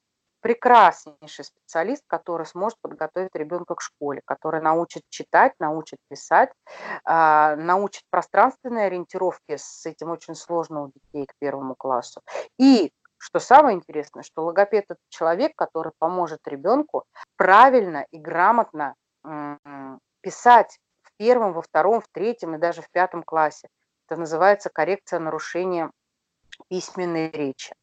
прекраснейший 0.43 1.45
специалист, 1.45 2.03
который 2.07 2.45
сможет 2.47 2.77
подготовить 2.83 3.35
ребенка 3.35 3.77
к 3.77 3.81
школе, 3.81 4.21
который 4.25 4.61
научит 4.61 5.03
читать, 5.09 5.53
научит 5.61 5.99
писать, 6.09 6.51
а, 7.05 7.55
научит 7.57 8.03
пространственной 8.11 8.87
ориентировке 8.87 9.57
с 9.57 9.87
этим 9.87 10.11
очень 10.11 10.35
сложно 10.35 10.83
у 10.83 10.89
детей 10.89 11.27
к 11.27 11.35
первому 11.39 11.77
классу. 11.77 12.21
И 12.59 12.91
что 13.19 13.39
самое 13.39 13.77
интересное, 13.77 14.25
что 14.25 14.45
логопед– 14.45 14.87
это 14.89 14.99
человек, 15.09 15.53
который 15.55 15.93
поможет 15.99 16.41
ребенку 16.47 17.05
правильно 17.37 18.05
и 18.11 18.19
грамотно 18.19 18.97
писать 20.23 20.79
в 21.03 21.11
первом, 21.17 21.53
во 21.53 21.63
втором, 21.63 22.01
в 22.01 22.09
третьем 22.11 22.57
и 22.57 22.59
даже 22.59 22.83
в 22.83 22.91
пятом 22.91 23.23
классе. 23.23 23.69
Это 24.09 24.19
называется 24.19 24.71
коррекция 24.75 25.21
нарушения 25.21 25.93
письменной 26.69 27.31
речи. 27.31 27.75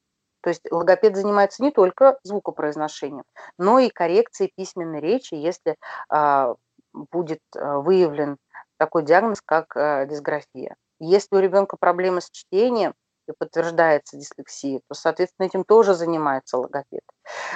То 0.41 0.49
есть 0.49 0.61
логопед 0.71 1.15
занимается 1.15 1.61
не 1.61 1.71
только 1.71 2.17
звукопроизношением, 2.23 3.25
но 3.57 3.79
и 3.79 3.89
коррекцией 3.89 4.51
письменной 4.55 5.01
речи, 5.01 5.33
если 5.33 5.75
а, 6.09 6.55
будет 6.93 7.41
а, 7.55 7.79
выявлен 7.79 8.37
такой 8.77 9.03
диагноз, 9.03 9.41
как 9.45 9.75
а, 9.75 10.05
дисграфия. 10.05 10.75
Если 10.99 11.35
у 11.35 11.39
ребенка 11.39 11.77
проблемы 11.77 12.21
с 12.21 12.29
чтением 12.29 12.93
и 13.27 13.33
подтверждается 13.37 14.17
дислексия, 14.17 14.81
то, 14.87 14.95
соответственно, 14.95 15.45
этим 15.45 15.63
тоже 15.63 15.93
занимается 15.93 16.57
логопед. 16.57 17.03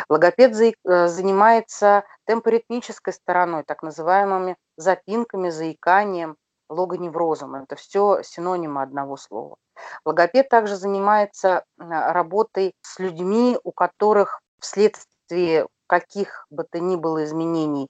Логопед 0.09 0.55
за, 0.55 0.73
а, 0.85 1.07
занимается 1.07 2.03
темпоритмической 2.25 3.13
стороной, 3.13 3.63
так 3.63 3.81
называемыми 3.81 4.57
запинками, 4.77 5.49
заиканием. 5.49 6.37
Логоневрозом. 6.73 7.55
Это 7.55 7.75
все 7.75 8.21
синонимы 8.23 8.81
одного 8.81 9.17
слова. 9.17 9.57
Логопед 10.05 10.49
также 10.49 10.75
занимается 10.75 11.63
работой 11.77 12.73
с 12.81 12.99
людьми, 12.99 13.57
у 13.63 13.71
которых 13.71 14.41
вследствие 14.59 15.67
каких 15.87 16.45
бы 16.49 16.63
то 16.63 16.79
ни 16.79 16.95
было 16.95 17.23
изменений 17.23 17.87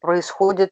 происходит 0.00 0.70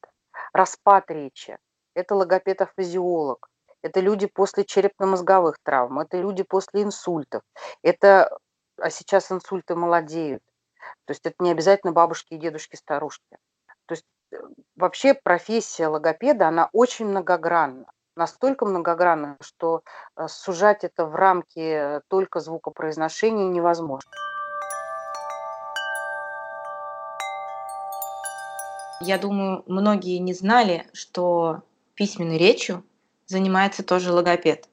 распад 0.53 1.11
речи. 1.11 1.59
Это 1.95 2.15
логопедофизиолог. 2.15 3.49
Это 3.83 4.01
люди 4.01 4.27
после 4.27 4.65
черепно-мозговых 4.65 5.57
травм, 5.63 5.99
это 5.99 6.17
люди 6.17 6.45
после 6.45 6.83
инсультов. 6.83 7.43
Это, 7.83 8.39
а 8.79 8.91
сейчас 8.91 9.33
инсульты 9.33 9.75
молодеют. 9.75 10.43
То 11.05 11.13
есть 11.13 11.27
это 11.27 11.37
не 11.41 11.51
обязательно 11.51 11.93
бабушки 11.93 12.35
и 12.35 12.39
дедушки, 12.39 12.77
старушки. 12.77 13.39
Вообще 14.77 15.15
профессия 15.15 15.87
логопеда, 15.87 16.49
она 16.49 16.69
очень 16.73 17.07
многогранна. 17.07 17.87
Настолько 18.17 18.67
многогранна, 18.67 19.37
что 19.41 19.83
э, 20.17 20.27
сужать 20.29 20.85
это 20.85 21.07
в 21.07 21.15
рамки 21.15 22.01
только 22.09 22.41
звукопроизношения 22.41 23.49
невозможно. 23.49 24.11
Я 29.01 29.19
думаю, 29.19 29.65
многие 29.67 30.19
не 30.19 30.33
знали, 30.35 30.87
что 30.93 31.63
письменной 31.95 32.39
речью 32.39 32.85
занимается 33.27 33.83
тоже 33.83 34.13
логопед. 34.13 34.69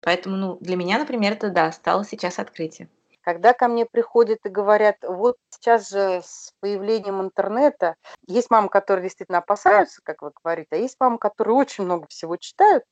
Поэтому, 0.00 0.36
ну, 0.36 0.58
для 0.60 0.76
меня, 0.76 0.98
например, 0.98 1.32
это, 1.32 1.50
да, 1.50 1.72
стало 1.72 2.04
сейчас 2.04 2.38
открытие. 2.38 2.88
Когда 3.26 3.54
ко 3.54 3.66
мне 3.66 3.86
приходят 3.86 4.38
и 4.44 4.48
говорят, 4.48 4.98
вот 5.02 5.34
сейчас 5.50 5.90
же 5.90 6.22
с 6.24 6.52
появлением 6.60 7.20
интернета, 7.20 7.96
есть 8.28 8.52
мамы, 8.52 8.68
которые 8.68 9.02
действительно 9.02 9.38
опасаются, 9.38 10.00
как 10.04 10.22
вы 10.22 10.30
говорите, 10.44 10.68
а 10.70 10.76
есть 10.76 10.94
мамы, 11.00 11.18
которые 11.18 11.56
очень 11.56 11.82
много 11.82 12.06
всего 12.06 12.36
читают, 12.36 12.84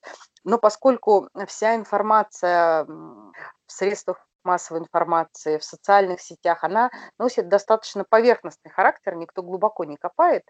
но 0.43 0.59
поскольку 0.59 1.29
вся 1.47 1.76
информация 1.76 2.85
в 2.85 3.33
средствах 3.69 4.26
массовой 4.43 4.81
информации, 4.81 5.59
в 5.59 5.64
социальных 5.64 6.21
сетях, 6.21 6.64
она 6.64 6.91
носит 7.17 7.49
достаточно 7.49 8.05
поверхностный 8.05 8.73
характер, 8.73 9.14
никто 9.14 9.41
глубоко 9.41 9.85
не 9.85 9.97
копает. 9.97 10.43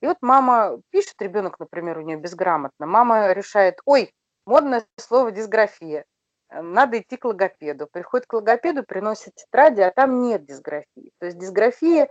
И 0.00 0.06
вот 0.06 0.16
мама 0.20 0.80
пишет, 0.90 1.14
ребенок, 1.20 1.60
например, 1.60 1.98
у 1.98 2.02
нее 2.02 2.16
безграмотно, 2.16 2.86
мама 2.86 3.32
решает, 3.32 3.78
ой, 3.84 4.12
модное 4.46 4.84
слово 4.98 5.30
дисграфия, 5.30 6.06
надо 6.50 7.00
идти 7.00 7.16
к 7.16 7.24
логопеду. 7.24 7.86
Приходит 7.90 8.26
к 8.26 8.32
логопеду, 8.32 8.82
приносит 8.82 9.34
тетради, 9.34 9.80
а 9.80 9.90
там 9.90 10.22
нет 10.22 10.44
дисграфии. 10.44 11.12
То 11.18 11.26
есть 11.26 11.38
дисграфия, 11.38 12.08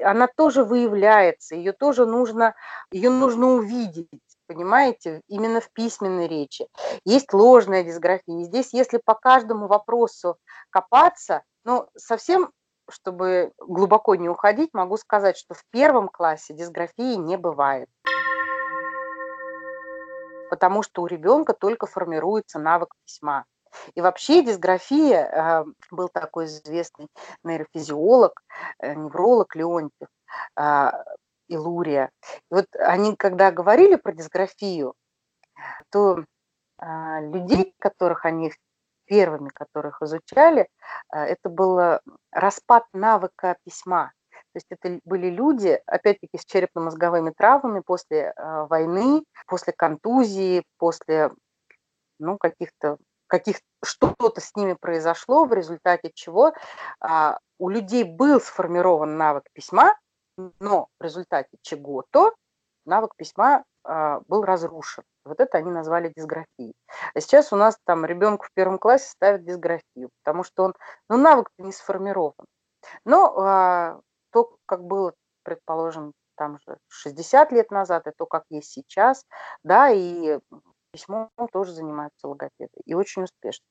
она 0.00 0.26
тоже 0.28 0.64
выявляется, 0.64 1.54
ее 1.54 1.72
тоже 1.72 2.06
нужно, 2.06 2.54
ее 2.90 3.10
нужно 3.10 3.48
увидеть, 3.48 4.08
понимаете, 4.46 5.20
именно 5.28 5.60
в 5.60 5.70
письменной 5.72 6.28
речи. 6.28 6.66
Есть 7.04 7.32
ложная 7.32 7.84
дисграфия. 7.84 8.44
здесь, 8.44 8.72
если 8.72 8.98
по 9.04 9.14
каждому 9.14 9.66
вопросу 9.66 10.36
копаться, 10.70 11.42
ну, 11.64 11.88
совсем 11.96 12.50
чтобы 12.88 13.50
глубоко 13.58 14.14
не 14.14 14.28
уходить, 14.28 14.70
могу 14.72 14.96
сказать, 14.96 15.36
что 15.36 15.54
в 15.54 15.64
первом 15.72 16.08
классе 16.08 16.54
дисграфии 16.54 17.16
не 17.16 17.36
бывает 17.36 17.88
потому 20.48 20.82
что 20.82 21.02
у 21.02 21.06
ребенка 21.06 21.52
только 21.52 21.86
формируется 21.86 22.58
навык 22.58 22.94
письма. 23.04 23.44
И 23.94 24.00
вообще 24.00 24.42
дисграфия, 24.42 25.24
а, 25.24 25.64
был 25.90 26.08
такой 26.08 26.46
известный 26.46 27.08
нейрофизиолог, 27.44 28.42
э, 28.78 28.94
невролог 28.94 29.54
Леонтьев, 29.56 30.08
а, 30.54 31.04
Илурия. 31.48 32.10
И 32.50 32.54
вот 32.54 32.66
они, 32.78 33.14
когда 33.16 33.50
говорили 33.50 33.96
про 33.96 34.12
дисграфию, 34.12 34.94
то 35.90 36.24
а, 36.78 37.20
людей, 37.20 37.74
которых 37.78 38.24
они 38.24 38.52
первыми, 39.06 39.50
которых 39.50 40.02
изучали, 40.02 40.68
это 41.12 41.48
был 41.48 42.00
распад 42.32 42.84
навыка 42.92 43.56
письма. 43.64 44.12
То 44.32 44.56
есть 44.56 44.66
это 44.68 44.98
были 45.04 45.28
люди, 45.28 45.80
опять-таки, 45.86 46.38
с 46.38 46.44
черепно-мозговыми 46.44 47.30
травмами 47.30 47.80
после 47.86 48.34
войны, 48.36 49.22
после 49.46 49.72
контузии, 49.72 50.64
после 50.78 51.30
ну, 52.18 52.38
каких-то 52.38 52.98
каких 53.26 53.60
что-то 53.84 54.40
с 54.40 54.54
ними 54.54 54.74
произошло, 54.74 55.44
в 55.44 55.52
результате 55.52 56.10
чего 56.14 56.52
а, 57.00 57.38
у 57.58 57.68
людей 57.68 58.04
был 58.04 58.40
сформирован 58.40 59.16
навык 59.16 59.44
письма, 59.52 59.96
но 60.60 60.88
в 60.98 61.02
результате 61.02 61.56
чего-то 61.62 62.34
навык 62.84 63.14
письма 63.16 63.64
а, 63.84 64.20
был 64.28 64.42
разрушен. 64.42 65.04
Вот 65.24 65.40
это 65.40 65.58
они 65.58 65.70
назвали 65.70 66.12
дисграфией. 66.14 66.74
А 67.14 67.20
сейчас 67.20 67.52
у 67.52 67.56
нас 67.56 67.78
там 67.84 68.04
ребенку 68.04 68.46
в 68.46 68.52
первом 68.54 68.78
классе 68.78 69.10
ставят 69.10 69.44
дисграфию, 69.44 70.10
потому 70.22 70.44
что 70.44 70.64
он, 70.64 70.74
ну, 71.08 71.16
навык 71.16 71.50
не 71.58 71.72
сформирован. 71.72 72.46
Но 73.04 73.34
а, 73.38 74.00
то, 74.30 74.56
как 74.66 74.84
было, 74.84 75.14
предположим, 75.42 76.12
там 76.36 76.58
же 76.66 76.78
60 76.88 77.52
лет 77.52 77.70
назад, 77.70 78.06
и 78.06 78.12
то, 78.16 78.26
как 78.26 78.44
есть 78.50 78.70
сейчас, 78.70 79.24
да, 79.62 79.90
и 79.90 80.38
письмом 80.96 81.28
тоже 81.52 81.72
занимаются 81.72 82.26
логопеды 82.26 82.80
и 82.84 82.94
очень 82.94 83.22
успешно. 83.22 83.64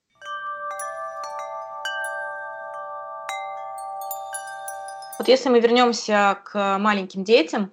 Вот 5.18 5.28
если 5.28 5.48
мы 5.48 5.60
вернемся 5.60 6.38
к 6.44 6.78
маленьким 6.78 7.24
детям 7.24 7.70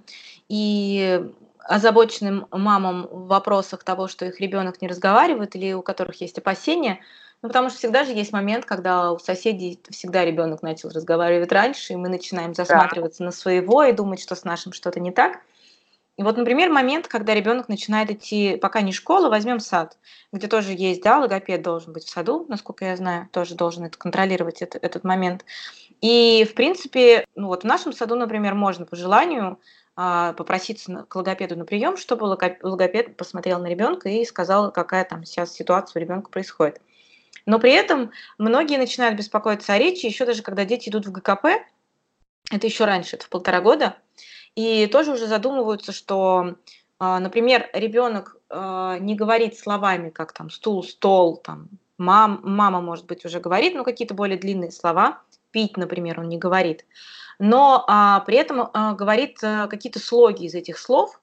и 0.47 1.29
озабоченным 1.59 2.47
мамам 2.51 3.07
в 3.07 3.27
вопросах 3.27 3.83
того, 3.83 4.07
что 4.07 4.25
их 4.25 4.39
ребенок 4.39 4.81
не 4.81 4.87
разговаривает 4.87 5.55
или 5.55 5.73
у 5.73 5.81
которых 5.81 6.19
есть 6.21 6.37
опасения, 6.37 6.99
ну, 7.41 7.49
потому 7.49 7.69
что 7.69 7.77
всегда 7.77 8.05
же 8.05 8.13
есть 8.13 8.31
момент, 8.31 8.65
когда 8.65 9.11
у 9.11 9.19
соседей 9.19 9.81
всегда 9.89 10.23
ребенок 10.23 10.61
начал 10.61 10.89
разговаривать 10.89 11.51
раньше, 11.51 11.93
и 11.93 11.97
мы 11.97 12.07
начинаем 12.07 12.53
засматриваться 12.53 13.19
да. 13.19 13.25
на 13.25 13.31
своего 13.31 13.83
и 13.83 13.91
думать, 13.91 14.21
что 14.21 14.35
с 14.35 14.45
нашим 14.45 14.71
что-то 14.71 15.01
не 15.01 15.11
так. 15.11 15.41
И 16.15 16.21
вот, 16.21 16.38
например, 16.38 16.69
момент, 16.69 17.08
когда 17.08 17.34
ребенок 17.34 17.69
начинает 17.69 18.12
идти, 18.12 18.56
пока 18.58 18.82
не 18.82 18.91
школа, 18.91 19.30
возьмем 19.30 19.60
сад, 19.60 19.97
где 20.32 20.47
тоже 20.47 20.73
есть, 20.73 21.02
да, 21.02 21.19
логопед 21.19 21.63
должен 21.63 21.91
быть 21.91 22.04
в 22.04 22.10
саду, 22.10 22.45
насколько 22.49 22.86
я 22.86 22.95
знаю, 22.95 23.30
тоже 23.32 23.56
должен 23.56 23.86
это 23.86 23.97
контролировать 23.97 24.62
это, 24.62 24.78
этот 24.78 25.04
момент. 25.04 25.43
И, 26.02 26.45
в 26.47 26.54
принципе, 26.54 27.26
ну 27.36 27.47
вот 27.47 27.63
в 27.63 27.65
нашем 27.65 27.93
саду, 27.93 28.15
например, 28.15 28.54
можно 28.54 28.86
по 28.86 28.95
желанию 28.95 29.60
а, 29.95 30.34
попроситься 30.34 31.06
к 31.08 31.15
логопеду 31.15 31.56
на 31.56 31.65
прием, 31.65 31.97
чтобы 31.97 32.26
логопед 32.26 33.17
посмотрел 33.17 33.60
на 33.60 33.67
ребенка 33.67 34.10
и 34.10 34.23
сказал, 34.26 34.71
какая 34.71 35.06
там 35.06 35.23
сейчас 35.26 35.54
ситуация 35.54 35.99
у 35.99 36.04
ребенка 36.04 36.30
происходит. 36.30 36.80
Но 37.45 37.60
при 37.60 37.71
этом 37.71 38.12
многие 38.38 38.78
начинают 38.78 39.17
беспокоиться 39.17 39.73
о 39.73 39.78
речи, 39.80 40.06
еще 40.06 40.26
даже 40.26 40.43
когда 40.43 40.63
дети 40.63 40.89
идут 40.89 41.08
в 41.08 41.12
ГКП, 41.12 41.45
это 42.52 42.67
еще 42.67 42.86
раньше, 42.86 43.15
это 43.15 43.26
в 43.26 43.30
полтора 43.30 43.62
года, 43.62 43.97
и 44.55 44.87
тоже 44.87 45.11
уже 45.11 45.27
задумываются, 45.27 45.91
что, 45.91 46.55
а, 46.99 47.19
например, 47.19 47.69
ребенок 47.73 48.37
а, 48.49 48.97
не 48.99 49.15
говорит 49.15 49.57
словами, 49.57 50.09
как 50.09 50.33
там 50.33 50.49
стул, 50.49 50.83
стол, 50.83 51.37
там 51.37 51.69
мам, 51.97 52.41
мама, 52.43 52.81
может 52.81 53.05
быть, 53.05 53.25
уже 53.25 53.39
говорит, 53.39 53.73
но 53.75 53.83
какие-то 53.83 54.13
более 54.13 54.37
длинные 54.37 54.71
слова. 54.71 55.21
Пить, 55.51 55.77
например, 55.77 56.19
он 56.19 56.29
не 56.29 56.37
говорит. 56.37 56.85
Но 57.39 57.83
а, 57.87 58.21
при 58.21 58.37
этом 58.37 58.69
а, 58.73 58.93
говорит 58.93 59.39
а, 59.43 59.67
какие-то 59.67 59.99
слоги 59.99 60.45
из 60.45 60.55
этих 60.55 60.77
слов 60.77 61.21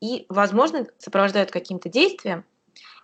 и, 0.00 0.26
возможно, 0.28 0.86
сопровождают 0.98 1.50
каким-то 1.50 1.88
действием. 1.88 2.44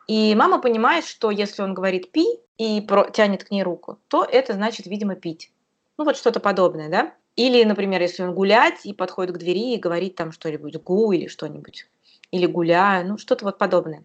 И 0.06 0.34
мама 0.34 0.60
понимает, 0.60 1.06
что 1.06 1.30
если 1.30 1.62
он 1.62 1.72
говорит 1.72 2.10
«пи» 2.10 2.26
и 2.58 2.80
про, 2.80 3.10
тянет 3.10 3.44
к 3.44 3.50
ней 3.50 3.62
руку, 3.62 3.98
то 4.08 4.24
это 4.24 4.54
значит, 4.54 4.86
видимо, 4.86 5.14
пить. 5.14 5.52
Ну 5.98 6.04
вот 6.04 6.16
что-то 6.16 6.40
подобное, 6.40 6.88
да? 6.88 7.14
Или, 7.36 7.64
например, 7.64 8.00
если 8.02 8.22
он 8.22 8.34
гулять 8.34 8.84
и 8.84 8.92
подходит 8.92 9.34
к 9.34 9.38
двери 9.38 9.74
и 9.74 9.78
говорит 9.78 10.16
там 10.16 10.32
что-нибудь 10.32 10.76
«гу» 10.82 11.12
или 11.12 11.26
что-нибудь, 11.26 11.88
или 12.30 12.46
«гуляю», 12.46 13.08
ну 13.08 13.18
что-то 13.18 13.44
вот 13.44 13.58
подобное. 13.58 14.04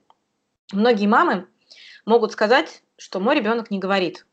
Многие 0.71 1.07
мамы 1.07 1.47
могут 2.05 2.31
сказать, 2.31 2.83
что 2.97 3.19
мой 3.19 3.35
ребенок 3.35 3.71
не 3.71 3.79
говорит, 3.79 4.25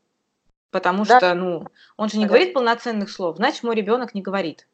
потому 0.71 1.05
да. 1.05 1.17
что, 1.17 1.33
ну, 1.33 1.67
он 1.97 2.09
же 2.09 2.17
не 2.17 2.25
да. 2.25 2.29
говорит 2.29 2.53
полноценных 2.53 3.09
слов, 3.09 3.37
значит, 3.37 3.63
мой 3.63 3.75
ребенок 3.75 4.13
не 4.13 4.21
говорит. 4.21 4.67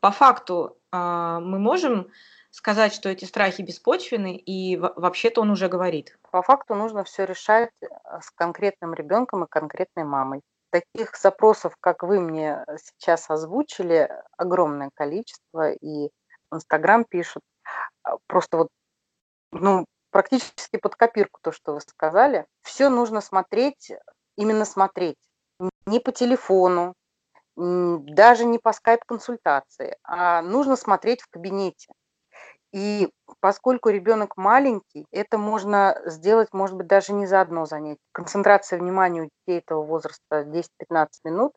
По 0.00 0.10
факту 0.10 0.76
э, 0.92 0.96
мы 0.96 1.58
можем 1.58 2.08
сказать, 2.50 2.92
что 2.92 3.08
эти 3.08 3.24
страхи 3.24 3.62
беспочвены, 3.62 4.36
и 4.36 4.76
вообще-то 4.76 5.40
он 5.40 5.50
уже 5.50 5.68
говорит. 5.68 6.18
По 6.30 6.42
факту 6.42 6.74
нужно 6.74 7.04
все 7.04 7.24
решать 7.24 7.70
э, 7.80 7.86
с 8.20 8.30
конкретным 8.30 8.94
ребенком 8.94 9.44
и 9.44 9.48
конкретной 9.48 10.04
мамой. 10.04 10.40
Таких 10.70 11.16
запросов, 11.16 11.74
как 11.80 12.02
вы 12.02 12.20
мне 12.20 12.64
сейчас 12.76 13.28
озвучили, 13.28 14.08
огромное 14.36 14.90
количество, 14.94 15.72
и 15.72 16.10
Инстаграм 16.52 17.04
пишут. 17.04 17.42
А, 18.04 18.16
просто 18.26 18.56
вот, 18.56 18.68
ну, 19.52 19.84
практически 20.10 20.76
под 20.76 20.94
копирку 20.96 21.40
то, 21.42 21.52
что 21.52 21.74
вы 21.74 21.80
сказали. 21.80 22.46
Все 22.62 22.88
нужно 22.88 23.20
смотреть, 23.20 23.92
именно 24.36 24.64
смотреть. 24.64 25.18
Не 25.86 26.00
по 26.00 26.12
телефону, 26.12 26.94
даже 27.56 28.44
не 28.44 28.58
по 28.58 28.72
скайп-консультации, 28.72 29.96
а 30.02 30.40
нужно 30.42 30.76
смотреть 30.76 31.22
в 31.22 31.28
кабинете. 31.28 31.92
И 32.72 33.08
поскольку 33.40 33.88
ребенок 33.88 34.36
маленький, 34.36 35.06
это 35.10 35.38
можно 35.38 36.00
сделать, 36.06 36.48
может 36.52 36.76
быть, 36.76 36.86
даже 36.86 37.12
не 37.12 37.26
за 37.26 37.40
одно 37.40 37.66
занятие. 37.66 37.98
Концентрация 38.12 38.78
внимания 38.78 39.22
у 39.22 39.24
детей 39.24 39.58
этого 39.58 39.82
возраста 39.82 40.44
10-15 40.44 41.08
минут, 41.24 41.52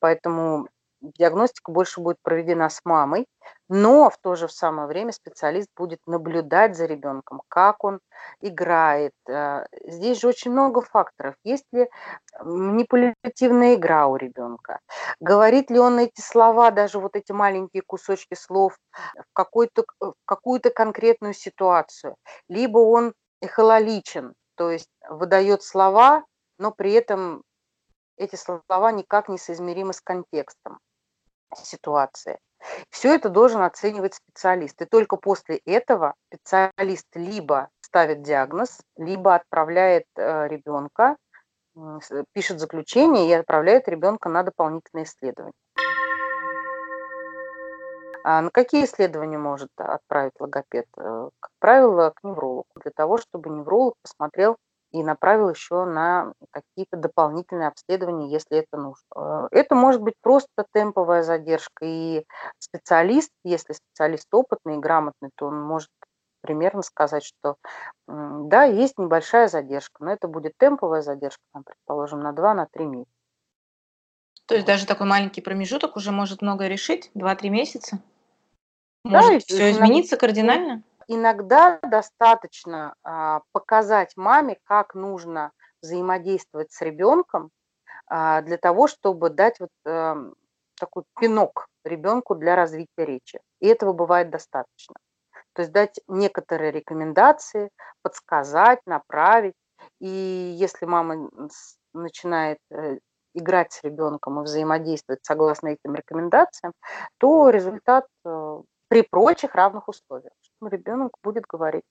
поэтому 0.00 0.68
диагностика 1.00 1.72
больше 1.72 2.00
будет 2.00 2.18
проведена 2.22 2.68
с 2.68 2.80
мамой, 2.84 3.26
но 3.72 4.10
в 4.10 4.18
то 4.18 4.34
же 4.34 4.48
самое 4.48 4.88
время 4.88 5.12
специалист 5.12 5.68
будет 5.76 6.00
наблюдать 6.04 6.76
за 6.76 6.86
ребенком, 6.86 7.40
как 7.46 7.84
он 7.84 8.00
играет. 8.40 9.12
Э, 9.28 9.64
здесь 9.84 10.18
же 10.18 10.26
очень 10.26 10.50
много 10.50 10.80
факторов. 10.80 11.36
Есть 11.44 11.66
ли 11.70 11.88
манипулятивная 12.40 13.76
игра 13.76 14.08
у 14.08 14.16
ребенка? 14.16 14.80
Говорит 15.20 15.70
ли 15.70 15.78
он 15.78 16.00
эти 16.00 16.20
слова, 16.20 16.72
даже 16.72 16.98
вот 16.98 17.14
эти 17.14 17.30
маленькие 17.30 17.84
кусочки 17.86 18.34
слов, 18.34 18.76
в, 18.92 19.32
какую-то, 19.32 19.84
в 20.00 20.14
какую-то 20.24 20.70
конкретную 20.70 21.32
ситуацию? 21.32 22.16
Либо 22.48 22.78
он 22.78 23.14
эхололичен, 23.40 24.34
то 24.56 24.72
есть 24.72 24.90
выдает 25.08 25.62
слова, 25.62 26.24
но 26.58 26.72
при 26.72 26.92
этом 26.92 27.44
эти 28.16 28.34
слова 28.34 28.90
никак 28.90 29.28
не 29.28 29.38
соизмеримы 29.38 29.92
с 29.92 30.00
контекстом 30.00 30.80
ситуации. 31.54 32.40
Все 32.90 33.14
это 33.14 33.28
должен 33.28 33.62
оценивать 33.62 34.14
специалист. 34.14 34.80
И 34.82 34.84
только 34.84 35.16
после 35.16 35.56
этого 35.64 36.14
специалист 36.28 37.06
либо 37.14 37.68
ставит 37.80 38.22
диагноз, 38.22 38.78
либо 38.96 39.34
отправляет 39.34 40.04
э, 40.16 40.48
ребенка, 40.48 41.16
пишет 42.32 42.60
заключение 42.60 43.28
и 43.28 43.32
отправляет 43.32 43.88
ребенка 43.88 44.28
на 44.28 44.42
дополнительные 44.42 45.04
исследования. 45.04 45.52
А 48.22 48.42
на 48.42 48.50
какие 48.50 48.84
исследования 48.84 49.38
может 49.38 49.70
отправить 49.76 50.38
логопед? 50.38 50.86
Э, 50.98 51.30
как 51.40 51.50
правило, 51.58 52.12
к 52.14 52.22
неврологу, 52.22 52.66
для 52.76 52.90
того, 52.90 53.16
чтобы 53.16 53.50
невролог 53.50 53.94
посмотрел 54.02 54.56
и 54.92 55.02
направил 55.02 55.50
еще 55.50 55.84
на 55.84 56.32
какие-то 56.50 56.96
дополнительные 56.96 57.68
обследования, 57.68 58.30
если 58.30 58.58
это 58.58 58.76
нужно. 58.76 59.04
Э, 59.14 59.48
это 59.50 59.74
может 59.74 60.00
быть 60.00 60.14
просто 60.20 60.64
темповая 60.72 61.22
задержка, 61.22 61.84
и 61.84 62.24
специалист, 62.58 63.30
если 63.44 63.72
специалист 63.72 64.26
опытный 64.32 64.76
и 64.76 64.80
грамотный, 64.80 65.30
то 65.36 65.46
он 65.46 65.60
может 65.62 65.90
примерно 66.42 66.82
сказать, 66.82 67.24
что 67.24 67.56
да, 68.06 68.64
есть 68.64 68.98
небольшая 68.98 69.48
задержка, 69.48 70.02
но 70.02 70.12
это 70.12 70.26
будет 70.26 70.54
темповая 70.58 71.02
задержка, 71.02 71.42
там, 71.52 71.64
предположим, 71.64 72.20
на 72.20 72.32
2-3 72.32 72.46
на 72.54 72.84
месяца. 72.84 73.12
То 74.46 74.54
есть 74.54 74.66
даже 74.66 74.86
такой 74.86 75.06
маленький 75.06 75.42
промежуток 75.42 75.96
уже 75.96 76.10
может 76.10 76.42
многое 76.42 76.68
решить, 76.68 77.10
2-3 77.14 77.50
месяца? 77.50 78.02
Может 79.04 79.32
да, 79.32 79.38
все 79.40 79.70
измениться 79.70 80.16
кардинально? 80.16 80.82
Иногда 81.10 81.80
достаточно 81.82 82.94
а, 83.02 83.40
показать 83.52 84.16
маме, 84.16 84.58
как 84.64 84.94
нужно 84.94 85.50
взаимодействовать 85.82 86.70
с 86.72 86.80
ребенком 86.82 87.50
а, 88.06 88.42
для 88.42 88.58
того, 88.58 88.86
чтобы 88.86 89.30
дать 89.30 89.58
вот 89.58 89.70
а, 89.84 90.16
такой 90.78 91.02
пинок 91.18 91.66
ребенку 91.84 92.36
для 92.36 92.54
развития 92.54 93.04
речи. 93.04 93.40
И 93.58 93.66
этого 93.66 93.92
бывает 93.92 94.30
достаточно. 94.30 94.94
То 95.52 95.62
есть 95.62 95.72
дать 95.72 95.98
некоторые 96.06 96.70
рекомендации, 96.70 97.70
подсказать, 98.02 98.80
направить. 98.86 99.56
И 99.98 100.06
если 100.06 100.86
мама 100.86 101.28
начинает 101.92 102.58
э, 102.70 102.98
играть 103.34 103.72
с 103.72 103.82
ребенком 103.82 104.40
и 104.40 104.44
взаимодействовать 104.44 105.24
согласно 105.24 105.68
этим 105.68 105.94
рекомендациям, 105.94 106.72
то 107.18 107.50
результат 107.50 108.06
э, 108.24 108.60
при 108.88 109.02
прочих 109.02 109.54
равных 109.54 109.88
условиях 109.88 110.32
ребенок 110.68 111.12
будет 111.22 111.44
говорить. 111.46 111.84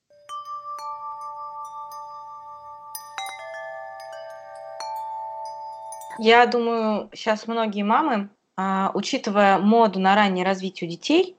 Я 6.21 6.45
думаю, 6.47 7.09
сейчас 7.13 7.47
многие 7.47 7.83
мамы, 7.83 8.29
а, 8.57 8.91
учитывая 8.93 9.57
моду 9.57 10.01
на 10.01 10.15
раннее 10.15 10.43
развитие 10.43 10.89
детей, 10.89 11.37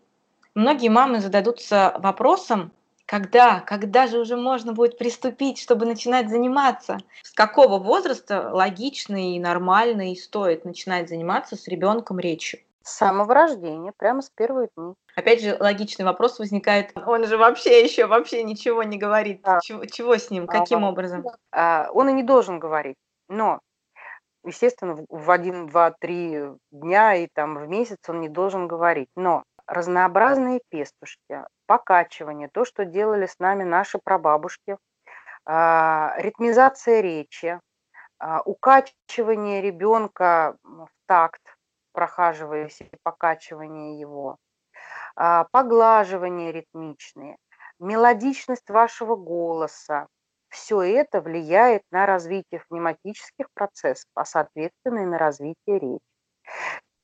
многие 0.54 0.88
мамы 0.88 1.20
зададутся 1.20 1.94
вопросом, 1.98 2.72
когда, 3.04 3.60
когда 3.60 4.06
же 4.06 4.18
уже 4.18 4.36
можно 4.36 4.72
будет 4.72 4.96
приступить, 4.96 5.60
чтобы 5.60 5.84
начинать 5.84 6.30
заниматься? 6.30 6.98
С 7.22 7.32
какого 7.32 7.78
возраста 7.78 8.50
логично 8.52 9.34
и 9.34 9.38
нормально 9.38 10.12
и 10.12 10.16
стоит 10.16 10.64
начинать 10.64 11.08
заниматься 11.08 11.56
с 11.56 11.68
ребенком 11.68 12.18
речью? 12.18 12.60
С 12.82 12.96
самого 12.96 13.34
рождения, 13.34 13.92
прямо 13.96 14.22
с 14.22 14.30
первых 14.30 14.70
дней. 14.76 14.94
Опять 15.14 15.42
же, 15.42 15.56
логичный 15.60 16.04
вопрос 16.04 16.38
возникает. 16.38 16.96
Он 16.96 17.26
же 17.26 17.36
вообще 17.36 17.84
еще 17.84 18.06
вообще 18.06 18.42
ничего 18.42 18.82
не 18.82 18.96
говорит. 18.96 19.42
Да. 19.42 19.60
Чего, 19.60 19.84
чего 19.84 20.16
с 20.16 20.30
ним? 20.30 20.46
Каким 20.46 20.84
а, 20.84 20.88
образом? 20.88 21.24
А, 21.52 21.88
он 21.92 22.08
и 22.08 22.12
не 22.12 22.22
должен 22.22 22.58
говорить. 22.58 22.96
Но, 23.28 23.60
естественно, 24.44 25.04
в 25.08 25.30
один, 25.30 25.66
два, 25.66 25.90
три 25.90 26.38
дня 26.70 27.16
и 27.16 27.28
там 27.32 27.58
в 27.58 27.68
месяц 27.68 27.98
он 28.08 28.20
не 28.20 28.30
должен 28.30 28.66
говорить. 28.66 29.10
Но 29.14 29.44
разнообразные 29.66 30.60
пестушки, 30.68 31.44
покачивание, 31.66 32.48
то, 32.48 32.64
что 32.64 32.84
делали 32.84 33.26
с 33.26 33.38
нами 33.38 33.62
наши 33.62 33.98
прабабушки, 34.02 34.78
а, 35.44 36.14
ритмизация 36.16 37.00
речи, 37.00 37.60
а, 38.18 38.40
укачивание 38.42 39.60
ребенка 39.60 40.56
в 40.62 40.88
такт, 41.06 41.40
прохаживаясь 42.00 42.80
и 42.80 42.96
покачивание 43.02 44.00
его, 44.00 44.38
а, 45.16 45.44
поглаживание 45.52 46.50
ритмичные, 46.50 47.36
мелодичность 47.78 48.70
вашего 48.70 49.16
голоса. 49.16 50.06
Все 50.48 50.80
это 50.80 51.20
влияет 51.20 51.82
на 51.90 52.06
развитие 52.06 52.62
фонематических 52.66 53.48
процессов, 53.52 54.08
а 54.14 54.24
соответственно 54.24 55.00
и 55.00 55.04
на 55.04 55.18
развитие 55.18 55.78
речи. 55.78 56.00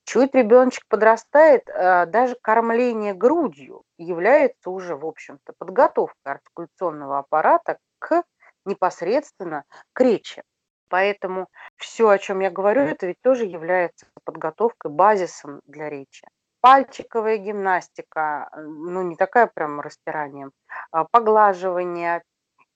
Чуть 0.05 0.33
ребеночек 0.33 0.83
подрастает, 0.89 1.69
а, 1.69 2.07
даже 2.07 2.35
кормление 2.41 3.13
грудью 3.13 3.83
является 3.99 4.71
уже, 4.71 4.95
в 4.95 5.05
общем-то, 5.05 5.53
подготовкой 5.59 6.33
артикуляционного 6.33 7.19
аппарата 7.19 7.77
к 7.99 8.23
непосредственно 8.65 9.63
к 9.93 10.01
речи. 10.01 10.41
Поэтому 10.89 11.47
все, 11.75 12.09
о 12.09 12.17
чем 12.17 12.39
я 12.39 12.49
говорю, 12.49 12.81
это 12.81 13.07
ведь 13.07 13.21
тоже 13.21 13.45
является 13.45 14.05
подготовкой, 14.23 14.91
базисом 14.91 15.61
для 15.65 15.89
речи. 15.89 16.25
Пальчиковая 16.61 17.37
гимнастика, 17.37 18.49
ну 18.55 19.03
не 19.03 19.15
такая 19.15 19.47
прям 19.47 19.79
растиранием, 19.79 20.51
а 20.91 21.05
поглаживание 21.05 22.23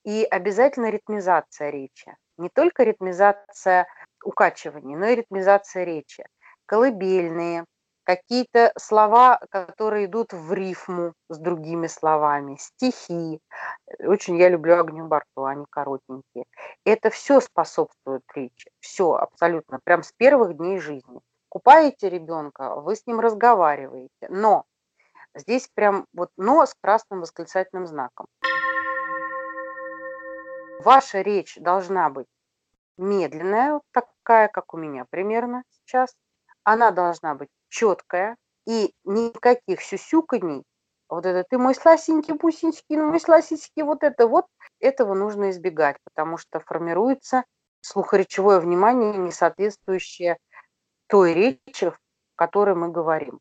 и 0.04 0.24
обязательно 0.24 0.90
ритмизация 0.90 1.70
речи. 1.70 2.16
Не 2.38 2.50
только 2.50 2.84
ритмизация 2.84 3.88
укачивания, 4.24 4.98
но 4.98 5.08
и 5.08 5.16
ритмизация 5.16 5.84
речи. 5.84 6.24
Колыбельные, 6.66 7.66
какие-то 8.04 8.72
слова, 8.78 9.40
которые 9.50 10.06
идут 10.06 10.34
в 10.34 10.54
рифму 10.54 11.14
с 11.30 11.38
другими 11.38 11.88
словами, 11.88 12.58
стихи. 12.60 13.40
Очень 14.00 14.38
я 14.38 14.50
люблю 14.50 14.80
Агню 14.80 15.06
Барту, 15.06 15.46
они 15.46 15.66
коротенькие. 15.70 16.46
Это 16.86 17.10
все 17.10 17.40
способствует 17.42 18.24
речи, 18.36 18.72
все 18.80 19.14
абсолютно, 19.14 19.80
прям 19.84 20.04
с 20.04 20.12
первых 20.14 20.58
дней 20.58 20.80
жизни. 20.80 21.22
Купаете 21.50 22.10
ребенка, 22.10 22.76
вы 22.76 22.96
с 22.96 23.06
ним 23.06 23.20
разговариваете, 23.20 24.28
но 24.30 24.66
здесь 25.36 25.70
прям 25.74 26.08
вот 26.14 26.30
но 26.38 26.66
с 26.66 26.74
красным 26.74 27.22
восклицательным 27.22 27.88
знаком. 27.88 28.28
Ваша 30.84 31.22
речь 31.22 31.58
должна 31.58 32.10
быть 32.10 32.28
медленная, 32.98 33.74
вот 33.74 33.84
такая, 33.92 34.48
как 34.48 34.74
у 34.74 34.78
меня 34.78 35.06
примерно 35.10 35.64
сейчас. 35.70 36.16
Она 36.64 36.92
должна 36.92 37.36
быть 37.36 37.50
четкая 37.72 38.36
и 38.68 38.94
никаких 39.06 39.82
сюсюканий, 39.82 40.64
вот 41.10 41.26
это 41.26 41.44
ты 41.50 41.58
мой 41.58 41.74
сласенький 41.74 42.36
бусинский, 42.36 42.96
ну 42.96 43.08
мой 43.08 43.20
сласенький, 43.20 43.82
вот 43.84 44.04
это 44.04 44.28
вот, 44.28 44.46
этого 44.80 45.14
нужно 45.14 45.50
избегать, 45.50 45.98
потому 46.04 46.38
что 46.38 46.60
формируется 46.60 47.44
слухоречевое 47.82 48.60
внимание, 48.60 49.18
не 49.18 49.32
соответствующее 49.32 50.38
той 51.08 51.34
речи, 51.34 51.90
в 51.90 52.00
которой 52.36 52.76
мы 52.76 52.90
говорим. 52.90 53.40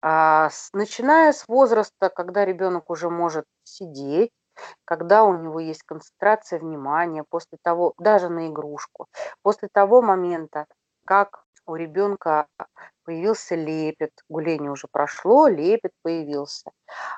А, 0.00 0.50
с, 0.50 0.70
начиная 0.72 1.32
с 1.32 1.46
возраста, 1.48 2.08
когда 2.08 2.44
ребенок 2.44 2.88
уже 2.88 3.10
может 3.10 3.44
сидеть, 3.64 4.30
когда 4.84 5.24
у 5.24 5.36
него 5.36 5.60
есть 5.60 5.82
концентрация 5.82 6.58
внимания, 6.58 7.24
после 7.28 7.58
того, 7.62 7.94
даже 7.98 8.28
на 8.28 8.48
игрушку, 8.48 9.08
после 9.42 9.68
того 9.72 10.02
момента, 10.02 10.66
как 11.04 11.44
у 11.66 11.74
ребенка 11.74 12.46
появился 13.08 13.54
лепет, 13.54 14.10
гуление 14.28 14.70
уже 14.70 14.86
прошло, 14.86 15.48
лепет 15.48 15.92
появился, 16.02 16.72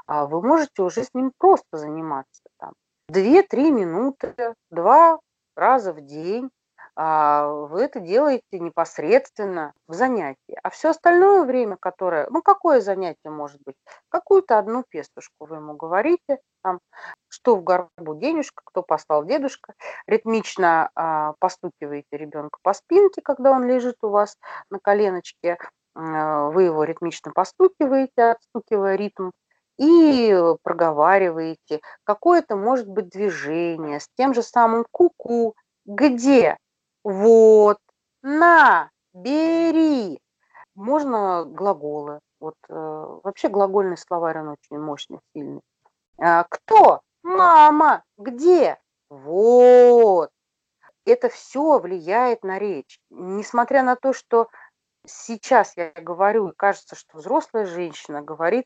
а 0.07 0.27
вы 0.27 0.41
можете 0.41 0.83
уже 0.83 1.03
с 1.03 1.13
ним 1.15 1.33
просто 1.37 1.79
заниматься 1.79 2.43
там. 2.61 2.75
Две-три 3.09 3.73
минуты, 3.73 4.55
два 4.71 5.19
раза 5.57 5.93
в 5.93 6.01
день 6.01 6.49
а, 6.95 7.49
вы 7.49 7.83
это 7.83 7.99
делаете 7.99 8.45
непосредственно 8.53 9.73
в 9.89 9.95
занятии. 9.95 10.57
А 10.63 10.71
все 10.71 10.91
остальное 10.91 11.45
время, 11.45 11.77
которое, 11.81 12.29
ну 12.31 12.43
какое 12.43 12.81
занятие 12.81 13.31
может 13.31 13.61
быть? 13.65 13.77
Какую-то 14.11 14.59
одну 14.59 14.85
пестушку 14.89 15.47
вы 15.47 15.57
ему 15.57 15.75
говорите, 15.75 16.39
там, 16.63 16.79
что 17.29 17.57
в 17.57 17.65
горбу 17.65 18.15
денежка, 18.15 18.63
кто 18.65 18.83
послал 18.83 19.25
дедушка, 19.25 19.75
ритмично 20.07 20.91
а, 20.95 21.35
постукиваете 21.39 22.17
ребенка 22.17 22.59
по 22.63 22.75
спинке, 22.75 23.23
когда 23.23 23.51
он 23.51 23.67
лежит 23.67 23.97
у 24.03 24.11
вас 24.11 24.37
на 24.69 24.79
коленочке, 24.79 25.59
вы 26.01 26.65
его 26.65 26.85
ритмично 26.85 27.33
постукиваете, 27.33 28.33
отстукивая 28.33 28.97
ритм, 28.97 29.31
и 29.79 30.37
проговариваете. 30.63 31.81
Какое-то 32.05 32.57
может 32.57 32.87
быть 32.87 33.09
движение 33.09 34.01
с 34.01 34.09
тем 34.17 34.35
же 34.35 34.43
самым 34.43 34.85
куку, 34.91 35.49
-ку, 35.49 35.53
где 35.87 36.59
вот, 37.03 37.79
на, 38.23 38.91
бери. 39.15 40.21
Можно 40.75 41.45
глаголы. 41.45 42.21
Вот 42.41 42.55
э, 42.69 42.75
вообще 43.25 43.49
глагольный 43.49 43.97
словарь, 43.97 44.41
он 44.41 44.49
очень 44.49 44.79
мощный, 44.79 45.21
сильный. 45.35 45.61
А, 46.19 46.45
кто? 46.45 47.01
Мама. 47.23 48.03
Где? 48.19 48.79
Вот. 49.09 50.31
Это 51.07 51.29
все 51.29 51.79
влияет 51.79 52.45
на 52.45 52.59
речь. 52.59 53.01
Несмотря 53.11 53.83
на 53.83 53.97
то, 53.97 54.13
что 54.13 54.49
сейчас 55.07 55.77
я 55.77 55.93
говорю, 55.97 56.49
и 56.49 56.55
кажется, 56.57 56.97
что 56.97 57.19
взрослая 57.19 57.67
женщина 57.67 58.23
говорит, 58.23 58.65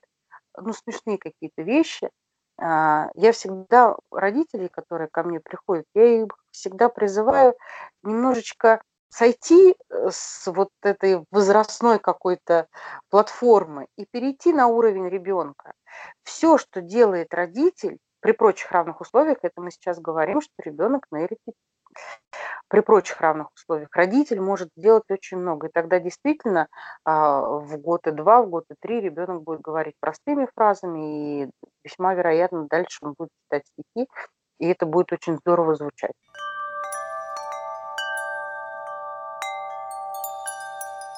ну, 0.56 0.72
смешные 0.72 1.18
какие-то 1.18 1.62
вещи, 1.62 2.10
а, 2.56 3.10
я 3.14 3.32
всегда 3.32 3.96
родителей, 4.10 4.68
которые 4.68 5.08
ко 5.10 5.22
мне 5.22 5.40
приходят, 5.40 5.86
я 5.94 6.22
их 6.22 6.28
всегда 6.50 6.88
призываю 6.88 7.54
немножечко 8.02 8.80
сойти 9.08 9.74
э, 9.74 10.08
с 10.10 10.50
вот 10.50 10.70
этой 10.82 11.24
возрастной 11.30 12.00
какой-то 12.00 12.66
платформы 13.10 13.86
и 13.96 14.06
перейти 14.10 14.52
на 14.52 14.66
уровень 14.66 15.08
ребенка. 15.08 15.72
Все, 16.24 16.58
что 16.58 16.80
делает 16.80 17.32
родитель, 17.32 17.98
при 18.20 18.32
прочих 18.32 18.72
равных 18.72 19.00
условиях, 19.02 19.38
это 19.42 19.60
мы 19.60 19.70
сейчас 19.70 20.00
говорим, 20.00 20.40
что 20.40 20.54
ребенок 20.64 21.06
нейротип 21.10 21.54
при 22.68 22.80
прочих 22.80 23.20
равных 23.20 23.52
условиях. 23.54 23.88
Родитель 23.92 24.40
может 24.40 24.70
сделать 24.76 25.04
очень 25.10 25.38
много, 25.38 25.68
и 25.68 25.70
тогда 25.72 26.00
действительно 26.00 26.68
а, 27.04 27.40
в 27.58 27.76
год 27.78 28.06
и 28.06 28.10
два, 28.10 28.42
в 28.42 28.48
год 28.48 28.64
и 28.70 28.74
три 28.80 29.00
ребенок 29.00 29.42
будет 29.42 29.60
говорить 29.60 29.94
простыми 30.00 30.48
фразами, 30.54 31.44
и 31.44 31.50
весьма 31.84 32.14
вероятно 32.14 32.66
дальше 32.68 32.98
он 33.02 33.14
будет 33.16 33.30
читать 33.44 33.64
стихи, 33.66 34.08
и 34.58 34.66
это 34.66 34.86
будет 34.86 35.12
очень 35.12 35.36
здорово 35.36 35.74
звучать. 35.74 36.12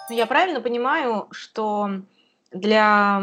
Ну, 0.09 0.15
я 0.15 0.27
правильно 0.27 0.61
понимаю, 0.61 1.27
что 1.33 1.91
для 2.53 3.23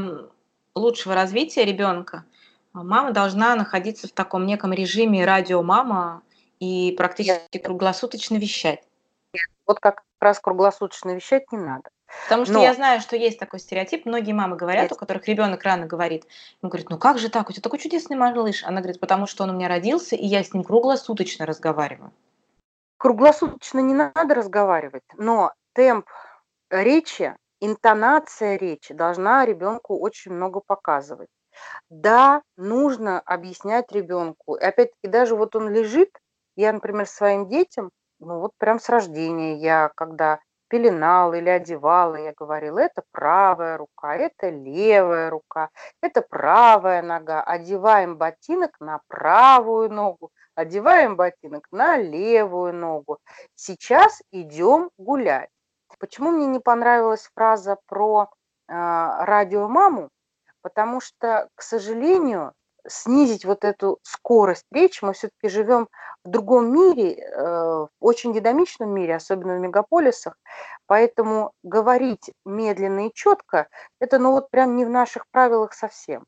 лучшего 0.75 1.15
развития 1.15 1.63
ребенка 1.63 2.25
мама 2.73 3.11
должна 3.11 3.55
находиться 3.55 4.07
в 4.07 4.11
таком 4.11 4.45
неком 4.45 4.73
режиме 4.73 5.25
радиомама, 5.25 6.23
и 6.63 6.93
практически 6.95 7.57
круглосуточно 7.57 8.37
вещать. 8.37 8.81
Вот 9.65 9.79
как 9.79 10.03
раз 10.19 10.39
круглосуточно 10.39 11.11
вещать 11.11 11.51
не 11.51 11.57
надо. 11.57 11.89
Потому 12.25 12.45
что 12.45 12.53
Но... 12.53 12.63
я 12.63 12.73
знаю, 12.73 13.01
что 13.01 13.15
есть 13.15 13.39
такой 13.39 13.59
стереотип. 13.59 14.05
Многие 14.05 14.33
мамы 14.33 14.55
говорят, 14.55 14.83
Нет. 14.83 14.91
у 14.91 14.95
которых 14.95 15.27
ребенок 15.27 15.63
рано 15.63 15.87
говорит. 15.87 16.25
Он 16.61 16.69
говорит, 16.69 16.89
ну 16.89 16.97
как 16.97 17.17
же 17.17 17.29
так, 17.29 17.49
у 17.49 17.51
тебя 17.51 17.61
такой 17.61 17.79
чудесный 17.79 18.15
малыш. 18.15 18.63
Она 18.63 18.81
говорит, 18.81 18.99
потому 18.99 19.25
что 19.25 19.43
он 19.43 19.49
у 19.49 19.53
меня 19.53 19.67
родился, 19.67 20.15
и 20.15 20.25
я 20.25 20.43
с 20.43 20.53
ним 20.53 20.63
круглосуточно 20.63 21.45
разговариваю. 21.45 22.11
Круглосуточно 22.97 23.79
не 23.79 23.93
надо 23.93 24.35
разговаривать, 24.35 25.03
но 25.17 25.51
темп 25.73 26.07
речи, 26.69 27.35
интонация 27.59 28.57
речи 28.57 28.93
должна 28.93 29.45
ребенку 29.45 29.99
очень 29.99 30.31
много 30.31 30.61
показывать. 30.65 31.29
Да, 31.89 32.41
нужно 32.57 33.19
объяснять 33.19 33.91
ребенку. 33.91 34.55
И 34.55 34.63
опять-таки, 34.63 35.07
даже 35.07 35.35
вот 35.35 35.55
он 35.55 35.69
лежит, 35.69 36.09
я, 36.55 36.73
например, 36.73 37.07
своим 37.07 37.47
детям, 37.47 37.91
ну 38.19 38.39
вот 38.39 38.51
прям 38.57 38.79
с 38.79 38.89
рождения 38.89 39.55
я, 39.57 39.91
когда 39.95 40.39
пеленала 40.73 41.35
или 41.35 41.49
одевала, 41.49 42.15
я 42.15 42.33
говорила, 42.35 42.79
это 42.79 43.03
правая 43.11 43.77
рука, 43.77 44.15
это 44.15 44.49
левая 44.49 45.29
рука, 45.29 45.69
это 46.01 46.23
правая 46.23 47.03
нога. 47.03 47.43
Одеваем 47.43 48.17
ботинок 48.17 48.71
на 48.79 48.99
правую 49.07 49.91
ногу, 49.91 50.31
одеваем 50.55 51.15
ботинок 51.15 51.67
на 51.71 51.97
левую 51.97 52.73
ногу. 52.73 53.19
Сейчас 53.53 54.23
идем 54.31 54.89
гулять. 54.97 55.49
Почему 55.99 56.31
мне 56.31 56.47
не 56.47 56.59
понравилась 56.59 57.29
фраза 57.35 57.77
про 57.85 58.31
э, 58.67 58.73
радиомаму? 58.73 60.09
Потому 60.63 61.01
что, 61.01 61.49
к 61.53 61.61
сожалению, 61.61 62.53
снизить 62.87 63.45
вот 63.45 63.63
эту 63.63 63.99
скорость 64.03 64.65
речи. 64.71 65.03
Мы 65.03 65.13
все-таки 65.13 65.49
живем 65.49 65.87
в 66.23 66.29
другом 66.29 66.73
мире, 66.73 67.15
э, 67.15 67.41
в 67.41 67.89
очень 67.99 68.33
динамичном 68.33 68.89
мире, 68.89 69.15
особенно 69.15 69.55
в 69.57 69.59
мегаполисах. 69.59 70.37
Поэтому 70.87 71.53
говорить 71.63 72.31
медленно 72.45 73.07
и 73.07 73.13
четко– 73.13 73.67
это 73.99 74.19
ну 74.19 74.31
вот 74.31 74.49
прям 74.49 74.75
не 74.75 74.85
в 74.85 74.89
наших 74.89 75.25
правилах 75.31 75.73
совсем. 75.73 76.25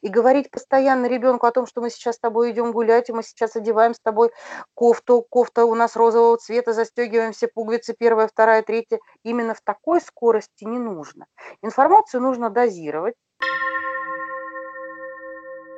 И 0.00 0.08
говорить 0.08 0.50
постоянно 0.50 1.06
ребенку 1.06 1.46
о 1.46 1.52
том, 1.52 1.66
что 1.66 1.80
мы 1.80 1.90
сейчас 1.90 2.16
с 2.16 2.20
тобой 2.20 2.52
идем 2.52 2.72
гулять, 2.72 3.08
и 3.10 3.12
мы 3.12 3.22
сейчас 3.22 3.56
одеваем 3.56 3.94
с 3.94 4.00
тобой 4.00 4.30
кофту, 4.74 5.26
кофта 5.28 5.64
у 5.64 5.74
нас 5.74 5.96
розового 5.96 6.36
цвета, 6.38 6.72
застегиваем 6.72 7.32
все 7.32 7.48
пуговицы, 7.48 7.94
первая, 7.98 8.28
вторая, 8.28 8.62
третья. 8.62 8.98
Именно 9.24 9.54
в 9.54 9.60
такой 9.62 10.00
скорости 10.00 10.64
не 10.64 10.78
нужно. 10.78 11.26
Информацию 11.62 12.20
нужно 12.20 12.50
дозировать, 12.50 13.14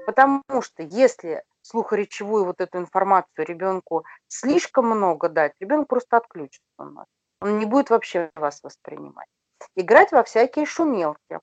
Потому 0.07 0.63
что 0.63 0.85
если 0.85 1.43
слухоречевую 1.63 2.45
вот 2.45 2.61
эту 2.61 2.79
информацию 2.79 3.45
ребенку 3.45 4.05
слишком 4.29 4.87
много 4.87 5.29
дать, 5.29 5.53
ребенок 5.59 5.89
просто 5.89 6.19
отключится 6.19 6.63
он 6.79 7.05
Он 7.41 7.59
не 7.59 7.67
будет 7.67 7.91
вообще 7.91 8.31
вас 8.37 8.63
воспринимать. 8.63 9.27
Играть 9.75 10.13
во 10.13 10.23
всякие 10.23 10.65
шумелки, 10.65 11.41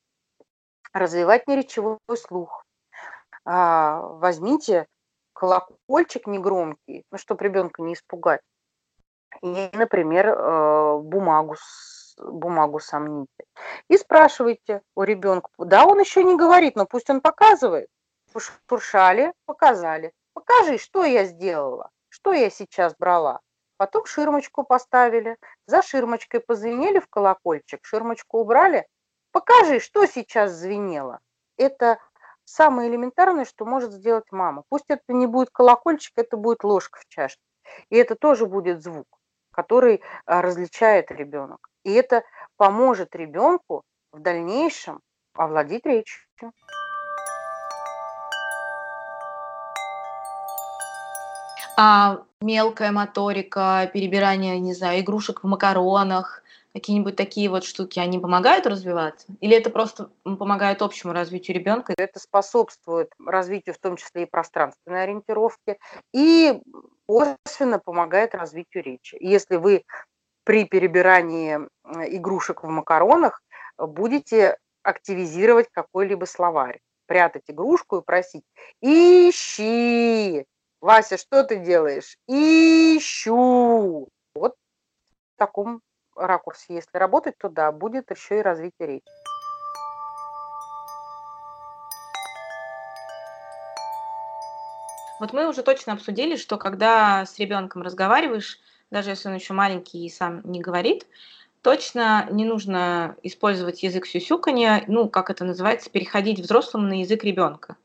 развивать 0.93 1.45
неречевой 1.45 1.97
слух. 2.15 2.63
А, 3.43 3.99
возьмите 3.99 4.87
колокольчик 5.33 6.25
негромкий, 6.25 7.03
ну, 7.11 7.17
чтобы 7.17 7.43
ребенка 7.43 7.81
не 7.81 7.95
испугать. 7.95 8.41
И, 9.41 9.69
например, 9.73 10.29
э, 10.29 10.99
бумагу, 10.99 11.55
бумагу 12.17 12.79
сомните. 12.79 13.43
И 13.89 13.97
спрашивайте 13.97 14.83
у 14.95 15.03
ребенка. 15.03 15.49
Да, 15.57 15.85
он 15.85 15.99
еще 15.99 16.23
не 16.23 16.37
говорит, 16.37 16.77
но 16.77 16.85
пусть 16.85 17.09
он 17.09 17.19
показывает 17.19 17.89
пошуршали, 18.33 19.33
показали. 19.45 20.11
Покажи, 20.33 20.77
что 20.77 21.03
я 21.03 21.25
сделала, 21.25 21.89
что 22.09 22.33
я 22.33 22.49
сейчас 22.49 22.95
брала. 22.95 23.39
Потом 23.77 24.05
ширмочку 24.05 24.63
поставили, 24.63 25.37
за 25.65 25.81
ширмочкой 25.81 26.39
позвенели 26.39 26.99
в 26.99 27.07
колокольчик, 27.07 27.79
ширмочку 27.83 28.39
убрали. 28.39 28.87
Покажи, 29.31 29.79
что 29.79 30.05
сейчас 30.05 30.51
звенело. 30.51 31.19
Это 31.57 31.99
самое 32.45 32.89
элементарное, 32.89 33.45
что 33.45 33.65
может 33.65 33.91
сделать 33.91 34.31
мама. 34.31 34.63
Пусть 34.69 34.85
это 34.89 35.03
не 35.07 35.27
будет 35.27 35.49
колокольчик, 35.49 36.13
это 36.15 36.37
будет 36.37 36.63
ложка 36.63 36.99
в 36.99 37.07
чашке. 37.07 37.41
И 37.89 37.97
это 37.97 38.15
тоже 38.15 38.45
будет 38.45 38.83
звук, 38.83 39.07
который 39.51 40.01
а, 40.25 40.41
различает 40.41 41.11
ребенок. 41.11 41.69
И 41.83 41.93
это 41.93 42.23
поможет 42.57 43.15
ребенку 43.15 43.83
в 44.11 44.19
дальнейшем 44.19 45.01
овладеть 45.33 45.85
речью. 45.85 46.21
А 51.75 52.23
мелкая 52.41 52.91
моторика, 52.91 53.89
перебирание, 53.93 54.59
не 54.59 54.73
знаю, 54.73 54.99
игрушек 54.99 55.43
в 55.43 55.47
макаронах, 55.47 56.43
какие-нибудь 56.73 57.15
такие 57.15 57.49
вот 57.49 57.63
штуки, 57.63 57.99
они 57.99 58.19
помогают 58.19 58.67
развиваться? 58.67 59.27
Или 59.41 59.57
это 59.57 59.69
просто 59.69 60.09
помогает 60.23 60.81
общему 60.81 61.13
развитию 61.13 61.57
ребенка? 61.57 61.93
Это 61.97 62.19
способствует 62.19 63.09
развитию 63.25 63.73
в 63.73 63.79
том 63.79 63.97
числе 63.97 64.23
и 64.23 64.29
пространственной 64.29 65.03
ориентировки, 65.03 65.77
и 66.13 66.61
косвенно 67.07 67.79
помогает 67.79 68.35
развитию 68.35 68.83
речи. 68.83 69.17
Если 69.19 69.55
вы 69.55 69.83
при 70.43 70.65
перебирании 70.65 71.57
игрушек 72.07 72.63
в 72.63 72.67
макаронах 72.67 73.41
будете 73.77 74.57
активизировать 74.83 75.69
какой-либо 75.71 76.25
словарь, 76.25 76.81
прятать 77.07 77.43
игрушку 77.47 77.97
и 77.97 78.03
просить 78.03 78.43
«Ищи!» 78.81 80.45
Вася, 80.83 81.17
что 81.17 81.45
ты 81.45 81.59
делаешь? 81.59 82.17
Ищу. 82.27 84.09
Вот 84.35 84.55
в 85.05 85.37
таком 85.37 85.79
ракурсе, 86.13 86.75
если 86.75 86.97
работать, 86.97 87.37
то 87.37 87.47
да, 87.47 87.71
будет 87.71 88.11
еще 88.11 88.39
и 88.39 88.41
развитие 88.41 88.87
речи. 88.87 89.05
Вот 95.21 95.31
мы 95.31 95.47
уже 95.47 95.63
точно 95.63 95.93
обсудили, 95.93 96.35
что 96.35 96.57
когда 96.57 97.25
с 97.25 97.39
ребенком 97.39 97.81
разговариваешь, 97.81 98.59
даже 98.91 99.11
если 99.11 99.29
он 99.29 99.35
еще 99.35 99.53
маленький 99.53 100.05
и 100.05 100.09
сам 100.09 100.41
не 100.43 100.59
говорит, 100.59 101.07
точно 101.61 102.27
не 102.29 102.43
нужно 102.43 103.15
использовать 103.23 103.83
язык 103.83 104.05
сюсюканья, 104.05 104.83
ну, 104.87 105.07
как 105.07 105.29
это 105.29 105.45
называется, 105.45 105.89
переходить 105.89 106.41
взрослому 106.41 106.87
на 106.87 106.99
язык 106.99 107.23
ребенка. 107.23 107.77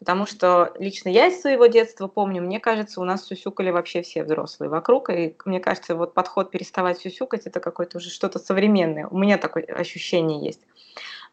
Потому 0.00 0.24
что 0.24 0.72
лично 0.78 1.10
я 1.10 1.26
из 1.26 1.42
своего 1.42 1.66
детства 1.66 2.08
помню, 2.08 2.42
мне 2.42 2.58
кажется, 2.58 3.02
у 3.02 3.04
нас 3.04 3.26
сюсюкали 3.26 3.70
вообще 3.70 4.00
все 4.00 4.24
взрослые 4.24 4.70
вокруг, 4.70 5.10
и 5.10 5.36
мне 5.44 5.60
кажется, 5.60 5.94
вот 5.94 6.14
подход 6.14 6.50
переставать 6.50 6.98
сюсюкать– 6.98 7.42
это 7.46 7.60
какое-то 7.60 7.98
уже 7.98 8.08
что-то 8.08 8.38
современное. 8.38 9.06
У 9.08 9.18
меня 9.18 9.36
такое 9.36 9.62
ощущение 9.64 10.42
есть. 10.42 10.62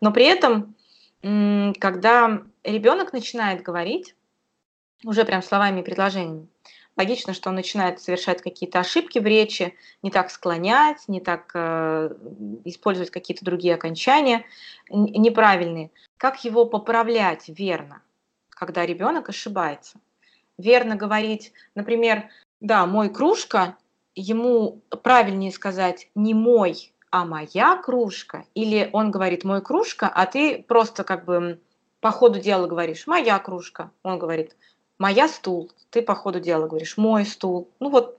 Но 0.02 0.12
при 0.12 0.26
этом, 0.26 0.76
когда 1.80 2.42
ребенок 2.66 3.14
начинает 3.14 3.64
говорить, 3.64 4.16
уже 5.06 5.24
прям 5.24 5.42
словами 5.42 5.80
и 5.80 5.84
предложениями, 5.84 6.50
логично, 6.98 7.34
что 7.34 7.50
он 7.50 7.56
начинает 7.56 8.02
совершать 8.02 8.42
какие-то 8.42 8.80
ошибки 8.80 9.20
в 9.20 9.26
речи, 9.26 9.76
не 10.02 10.12
так 10.12 10.30
склонять, 10.30 11.08
не 11.08 11.22
так 11.22 11.52
э, 11.54 12.10
использовать 12.66 13.12
какие-то 13.12 13.46
другие 13.46 13.76
окончания 13.76 14.46
неправильные. 14.90 15.92
Как 16.18 16.44
его 16.44 16.66
поправлять 16.66 17.46
верно, 17.48 18.02
когда 18.58 18.86
ребенок 18.86 19.30
ошибается? 19.30 20.00
Верно 20.58 20.96
говорить, 20.96 21.54
например, 21.76 22.30
да, 22.60 22.86
мой 22.88 23.10
кружка, 23.10 23.78
ему 24.16 24.82
правильнее 25.04 25.52
сказать 25.52 26.10
не 26.16 26.34
мой, 26.34 26.92
а 27.12 27.24
моя 27.26 27.78
кружка, 27.78 28.46
или 28.56 28.90
он 28.92 29.12
говорит 29.12 29.44
мой 29.44 29.62
кружка, 29.62 30.08
а 30.08 30.26
ты 30.26 30.64
просто 30.68 31.04
как 31.04 31.26
бы 31.26 31.62
по 32.00 32.10
ходу 32.10 32.40
дела 32.40 32.66
говоришь 32.66 33.06
моя 33.06 33.38
кружка, 33.38 33.92
он 34.02 34.18
говорит 34.18 34.56
моя 34.98 35.28
стул, 35.28 35.72
ты 35.92 36.02
по 36.02 36.16
ходу 36.16 36.40
дела 36.40 36.68
говоришь 36.68 36.98
мой 36.98 37.26
стул. 37.26 37.70
Ну 37.80 37.90
вот, 37.90 38.18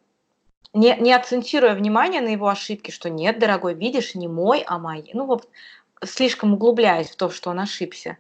не, 0.73 0.97
не 1.01 1.13
акцентируя 1.13 1.75
внимание 1.75 2.21
на 2.21 2.29
его 2.29 2.47
ошибки, 2.49 2.93
что 2.93 3.11
нет, 3.11 3.41
дорогой, 3.41 3.75
видишь, 3.75 4.15
не 4.15 4.29
мой, 4.29 4.63
а 4.65 4.79
мой. 4.79 5.11
Ну 5.13 5.27
вот, 5.27 5.49
слишком 6.05 6.55
углубляясь 6.55 7.11
в 7.11 7.17
то, 7.17 7.29
что 7.29 7.51
он 7.51 7.59
ошибся. 7.59 8.19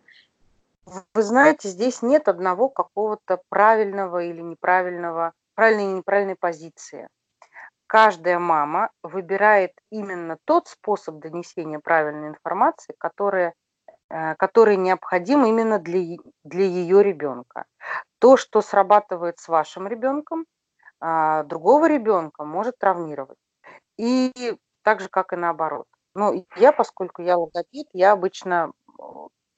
Вы 1.14 1.22
знаете, 1.22 1.68
здесь 1.68 2.02
нет 2.02 2.28
одного 2.28 2.68
какого-то 2.68 3.40
правильного 3.48 4.24
или 4.24 4.40
неправильного, 4.40 5.32
правильной 5.54 5.84
или 5.84 5.98
неправильной 5.98 6.36
позиции. 6.36 7.08
Каждая 7.86 8.38
мама 8.38 8.90
выбирает 9.02 9.72
именно 9.90 10.38
тот 10.44 10.68
способ 10.68 11.16
донесения 11.20 11.80
правильной 11.80 12.28
информации, 12.28 12.94
который 12.98 13.52
Э, 14.10 14.34
который 14.36 14.76
необходим 14.76 15.44
именно 15.44 15.78
для, 15.78 16.16
для 16.44 16.64
ее 16.64 17.02
ребенка. 17.02 17.66
То, 18.18 18.36
что 18.36 18.62
срабатывает 18.62 19.38
с 19.38 19.48
вашим 19.48 19.86
ребенком, 19.86 20.46
а, 21.00 21.44
другого 21.44 21.88
ребенка 21.88 22.44
может 22.44 22.78
травмировать. 22.78 23.38
И 23.98 24.32
так 24.82 25.00
же, 25.00 25.08
как 25.08 25.32
и 25.32 25.36
наоборот. 25.36 25.86
Но 26.14 26.32
я, 26.56 26.72
поскольку 26.72 27.22
я 27.22 27.36
логопед, 27.36 27.86
я 27.92 28.12
обычно, 28.12 28.72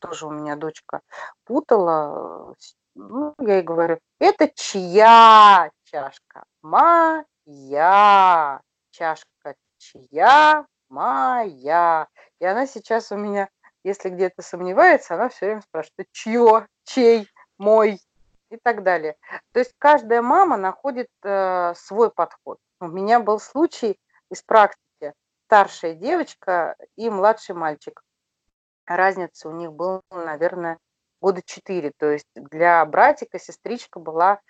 тоже 0.01 0.27
у 0.27 0.31
меня 0.31 0.57
дочка 0.57 1.03
путала, 1.45 2.55
ну, 2.95 3.35
я 3.39 3.55
ей 3.57 3.63
говорю, 3.63 4.01
это 4.19 4.49
чья 4.49 5.71
чашка? 5.85 6.45
Моя 6.63 8.61
чашка, 8.91 9.55
чья? 9.79 10.67
Моя. 10.89 12.09
И 12.41 12.45
она 12.45 12.67
сейчас 12.67 13.13
у 13.13 13.17
меня 13.17 13.49
если 13.85 14.11
где-то 14.11 14.43
сомневается, 14.43 15.15
она 15.15 15.29
все 15.29 15.47
время 15.47 15.63
спрашивает, 15.63 16.09
чье, 16.13 16.67
чей, 16.85 17.29
мой 17.59 18.01
и 18.51 18.57
так 18.63 18.83
далее. 18.83 19.17
То 19.53 19.61
есть 19.61 19.73
каждая 19.79 20.23
мама 20.23 20.57
находит 20.57 21.09
э, 21.23 21.73
свой 21.77 22.11
подход. 22.11 22.59
У 22.81 22.87
меня 22.87 23.21
был 23.21 23.39
случай 23.39 23.99
из 24.31 24.43
практики. 24.43 25.15
Старшая 25.47 25.95
девочка 25.95 26.77
и 26.97 27.09
младший 27.11 27.55
мальчик. 27.55 28.03
Разница 28.91 29.49
у 29.49 29.53
них 29.53 29.73
была, 29.73 30.01
наверное, 30.11 30.79
года 31.21 31.43
четыре. 31.45 31.93
То 31.97 32.11
есть 32.11 32.27
для 32.35 32.85
братика 32.87 33.39
сестричка 33.39 34.01
была 34.01 34.41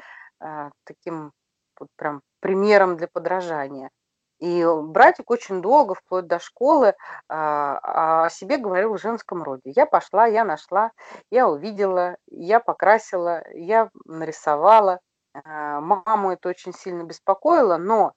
э, 0.40 0.70
таким 0.84 1.32
вот 1.78 1.88
прям 1.96 2.22
примером 2.40 2.96
для 2.96 3.06
подражания. 3.06 3.90
И 4.38 4.64
братик 4.64 5.30
очень 5.30 5.60
долго, 5.60 5.94
вплоть 5.94 6.26
до 6.26 6.38
школы, 6.38 6.94
а, 7.28 8.24
о 8.24 8.30
себе 8.30 8.56
говорил 8.56 8.94
в 8.94 9.00
женском 9.00 9.42
роде. 9.42 9.60
Я 9.64 9.84
пошла, 9.84 10.26
я 10.26 10.46
нашла, 10.46 10.92
я 11.30 11.46
увидела, 11.46 12.16
я 12.26 12.58
покрасила, 12.58 13.42
я 13.52 13.90
нарисовала. 14.06 15.00
А, 15.34 15.80
маму 15.82 16.32
это 16.32 16.48
очень 16.48 16.72
сильно 16.72 17.02
беспокоило, 17.02 17.76
но 17.76 18.14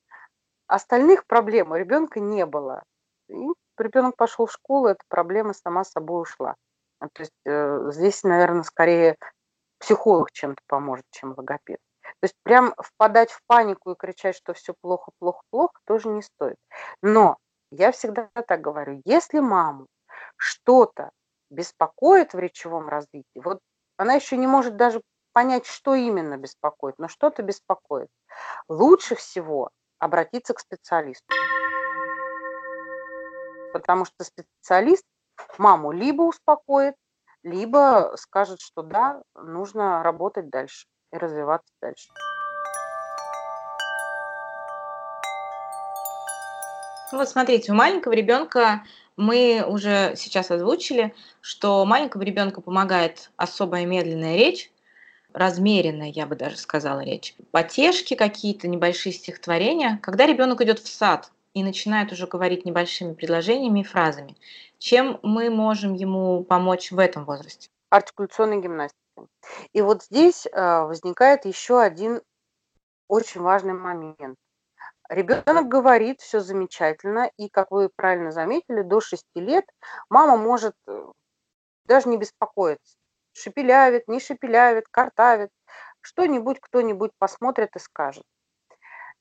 остальных 0.67 1.25
проблем 1.25 1.71
у 1.71 1.75
ребенка 1.75 2.21
не 2.21 2.45
было. 2.45 2.83
И 3.27 3.35
ребенок 3.81 4.15
пошел 4.15 4.45
в 4.45 4.51
школу, 4.51 4.87
эта 4.87 5.03
проблема 5.07 5.53
сама 5.53 5.83
собой 5.83 6.21
ушла. 6.21 6.55
То 6.99 7.21
есть 7.21 7.33
э, 7.45 7.89
здесь, 7.91 8.23
наверное, 8.23 8.63
скорее 8.63 9.17
психолог 9.79 10.31
чем-то 10.31 10.61
поможет, 10.67 11.05
чем 11.11 11.33
логопед. 11.35 11.79
То 12.01 12.25
есть 12.25 12.35
прям 12.43 12.73
впадать 12.77 13.31
в 13.31 13.41
панику 13.47 13.91
и 13.91 13.95
кричать, 13.97 14.35
что 14.35 14.53
все 14.53 14.73
плохо, 14.81 15.11
плохо, 15.19 15.41
плохо, 15.49 15.79
тоже 15.85 16.09
не 16.09 16.21
стоит. 16.21 16.55
Но 17.01 17.37
я 17.71 17.91
всегда 17.91 18.29
так 18.47 18.61
говорю, 18.61 19.01
если 19.05 19.39
маму 19.39 19.87
что-то 20.37 21.11
беспокоит 21.49 22.33
в 22.33 22.39
речевом 22.39 22.87
развитии, 22.87 23.41
вот 23.43 23.59
она 23.97 24.13
еще 24.13 24.37
не 24.37 24.47
может 24.47 24.77
даже 24.77 25.01
понять, 25.33 25.65
что 25.65 25.95
именно 25.95 26.37
беспокоит, 26.37 26.95
но 26.97 27.07
что-то 27.07 27.43
беспокоит, 27.43 28.09
лучше 28.67 29.15
всего 29.15 29.69
обратиться 29.99 30.53
к 30.53 30.59
специалисту. 30.59 31.33
Потому 33.73 34.05
что 34.05 34.23
специалист 34.23 35.03
маму 35.57 35.91
либо 35.91 36.21
успокоит, 36.21 36.95
либо 37.43 38.13
скажет, 38.15 38.61
что 38.61 38.83
да, 38.83 39.21
нужно 39.35 40.03
работать 40.03 40.49
дальше 40.49 40.85
и 41.11 41.17
развиваться 41.17 41.73
дальше. 41.81 42.09
Ну 47.11 47.19
вот 47.19 47.29
смотрите, 47.29 47.71
у 47.71 47.75
маленького 47.75 48.13
ребенка 48.13 48.83
мы 49.17 49.63
уже 49.67 50.13
сейчас 50.15 50.49
озвучили, 50.49 51.13
что 51.41 51.85
маленького 51.85 52.23
ребенка 52.23 52.61
помогает 52.61 53.29
особая 53.37 53.85
медленная 53.85 54.35
речь, 54.35 54.71
размеренная, 55.31 56.09
я 56.09 56.25
бы 56.25 56.35
даже 56.35 56.57
сказала, 56.57 57.01
речь. 57.01 57.35
Потешки 57.51 58.15
какие-то, 58.15 58.67
небольшие 58.67 59.13
стихотворения. 59.13 59.99
Когда 60.01 60.25
ребенок 60.25 60.61
идет 60.61 60.79
в 60.79 60.87
сад 60.87 61.31
и 61.53 61.63
начинает 61.63 62.11
уже 62.11 62.27
говорить 62.27 62.65
небольшими 62.65 63.13
предложениями 63.13 63.81
и 63.81 63.83
фразами, 63.83 64.35
чем 64.79 65.19
мы 65.23 65.49
можем 65.49 65.93
ему 65.93 66.43
помочь 66.43 66.91
в 66.91 66.99
этом 66.99 67.25
возрасте? 67.25 67.69
Артикуляционной 67.89 68.61
гимнастикой. 68.61 69.27
И 69.71 69.81
вот 69.81 70.03
здесь 70.03 70.47
а, 70.51 70.85
возникает 70.85 71.45
еще 71.45 71.79
один 71.79 72.21
очень 73.07 73.41
важный 73.41 73.73
момент. 73.73 74.37
Ребенок 75.09 75.67
говорит, 75.67 76.21
все 76.21 76.39
замечательно, 76.39 77.29
и, 77.37 77.49
как 77.49 77.69
вы 77.71 77.89
правильно 77.95 78.31
заметили, 78.31 78.81
до 78.81 78.99
6 79.01 79.23
лет 79.35 79.65
мама 80.09 80.37
может 80.37 80.75
э, 80.87 81.11
даже 81.85 82.09
не 82.09 82.17
беспокоиться. 82.17 82.95
Шепелявит, 83.33 84.07
не 84.07 84.19
шепелявит, 84.19 84.85
картавит, 84.89 85.51
что-нибудь 86.01 86.59
кто-нибудь 86.59 87.11
посмотрит 87.19 87.75
и 87.75 87.79
скажет. 87.79 88.23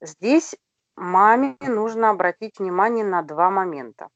Здесь 0.00 0.54
маме 0.96 1.56
нужно 1.60 2.10
обратить 2.10 2.58
внимание 2.58 3.04
на 3.04 3.22
два 3.22 3.50
момента. 3.50 4.08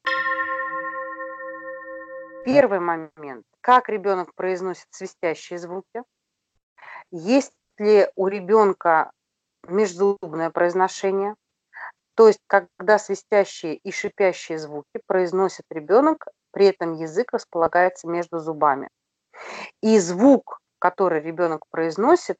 Первый 2.44 2.80
момент 2.80 3.44
как 3.66 3.88
ребенок 3.88 4.32
произносит 4.36 4.86
свистящие 4.90 5.58
звуки, 5.58 6.04
есть 7.10 7.52
ли 7.78 8.08
у 8.14 8.28
ребенка 8.28 9.10
межзубное 9.66 10.50
произношение, 10.50 11.34
то 12.14 12.28
есть 12.28 12.38
когда 12.46 13.00
свистящие 13.00 13.74
и 13.74 13.90
шипящие 13.90 14.60
звуки 14.60 15.00
произносит 15.08 15.64
ребенок, 15.68 16.28
при 16.52 16.66
этом 16.66 16.94
язык 16.94 17.32
располагается 17.32 18.06
между 18.06 18.38
зубами. 18.38 18.88
И 19.82 19.98
звук, 19.98 20.60
который 20.78 21.20
ребенок 21.20 21.64
произносит, 21.68 22.36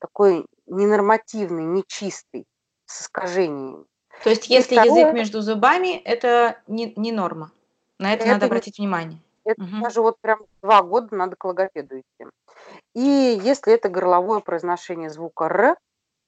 такой 0.00 0.46
ненормативный, 0.66 1.64
нечистый, 1.64 2.44
с 2.86 3.02
искажениями. 3.02 3.84
То 4.24 4.30
есть 4.30 4.48
если 4.48 4.76
второе, 4.76 5.00
язык 5.00 5.14
между 5.14 5.42
зубами, 5.42 5.96
это 5.96 6.58
не, 6.66 6.92
не 6.96 7.12
норма. 7.12 7.50
На 7.98 8.14
это, 8.14 8.24
это 8.24 8.32
надо 8.34 8.46
обратить 8.46 8.78
не... 8.78 8.86
внимание. 8.86 9.20
Это 9.44 9.62
угу. 9.62 9.82
даже 9.82 10.02
вот 10.02 10.16
прям 10.20 10.40
два 10.62 10.82
года 10.82 11.14
надо 11.14 11.36
к 11.36 11.44
логопеду 11.44 12.00
идти. 12.00 12.30
И 12.94 13.40
если 13.42 13.74
это 13.74 13.88
горловое 13.88 14.40
произношение 14.40 15.10
звука 15.10 15.44
«р», 15.44 15.76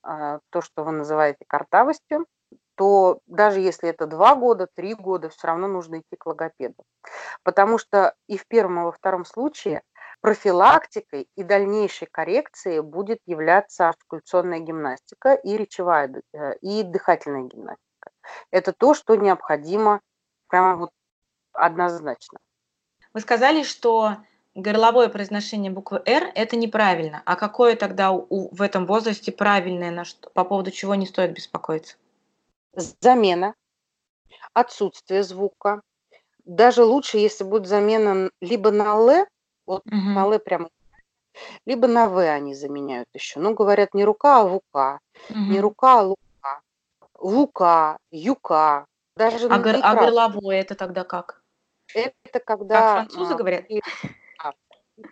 а, 0.03 0.39
то, 0.51 0.61
что 0.61 0.85
вы 0.85 0.93
называете 0.93 1.45
картавостью, 1.47 2.27
то 2.77 3.19
даже 3.27 3.59
если 3.59 3.89
это 3.89 4.07
два 4.07 4.37
года, 4.37 4.69
три 4.73 4.95
года, 4.95 5.31
все 5.31 5.49
равно 5.49 5.67
нужно 5.67 5.97
идти 5.97 6.17
к 6.17 6.27
логопеду. 6.27 6.85
Потому 7.43 7.77
что 7.77 8.15
и 8.29 8.39
в 8.39 8.47
первом, 8.47 8.81
и 8.81 8.85
во 8.85 8.93
втором 8.93 9.25
случае 9.25 9.83
профилактикой 10.21 11.29
и 11.37 11.43
дальнейшей 11.43 12.09
коррекцией 12.11 12.81
будет 12.81 13.21
являться 13.27 13.89
артикуляционная 13.89 14.61
гимнастика 14.61 15.35
и 15.35 15.57
речевая, 15.57 16.23
э, 16.33 16.57
и 16.61 16.83
дыхательная 16.83 17.45
гимнастика. 17.45 18.11
Это 18.51 18.73
то, 18.73 18.95
что 18.95 19.15
необходимо 19.15 20.01
прямо 20.49 20.77
вот 20.77 20.91
однозначно. 21.53 22.39
Вы 23.15 23.21
сказали, 23.21 23.63
что 23.63 24.17
горловое 24.55 25.09
произношение 25.09 25.71
буквы 25.71 26.03
«Р»– 26.05 26.31
это 26.35 26.57
неправильно. 26.57 27.23
А 27.25 27.37
какое 27.37 27.77
тогда 27.77 28.13
у, 28.13 28.55
в 28.55 28.61
этом 28.61 28.87
возрасте 28.87 29.33
правильное, 29.33 29.91
на 29.91 30.05
что, 30.05 30.31
по 30.31 30.45
поводу 30.45 30.71
чего 30.71 30.95
не 30.95 31.07
стоит 31.07 31.33
беспокоиться? 31.33 31.97
Замена, 32.75 33.55
отсутствие 34.53 35.23
звука. 35.23 35.83
Даже 36.45 36.83
лучше, 36.85 37.19
если 37.19 37.45
будет 37.45 37.67
замена 37.67 38.31
либо 38.41 38.71
на 38.71 38.97
«Л», 38.97 39.27
вот 39.69 39.83
угу. 39.87 40.19
«Л» 40.19 40.39
прямо, 40.41 40.71
либо 41.67 41.87
на 41.87 42.09
«В» 42.09 42.19
они 42.19 42.55
заменяют 42.55 43.09
еще. 43.13 43.39
Ну, 43.39 43.55
говорят, 43.55 43.95
не 43.95 44.05
рука, 44.05 44.39
а 44.39 44.43
лука. 44.43 45.01
Угу. 45.31 45.39
Не 45.39 45.61
рука, 45.61 46.01
а 46.01 46.03
лука. 46.03 46.61
Лука, 47.19 47.99
юка. 48.11 48.87
Даже 49.17 49.47
а, 49.49 49.59
гор, 49.59 49.77
а 49.83 49.95
горловое 49.95 50.61
это 50.61 50.75
тогда 50.75 51.05
как? 51.05 51.43
Это 51.95 52.41
когда... 52.41 52.81
Как 52.81 52.95
французы 52.95 53.35
а, 53.35 53.37
говорят? 53.37 53.65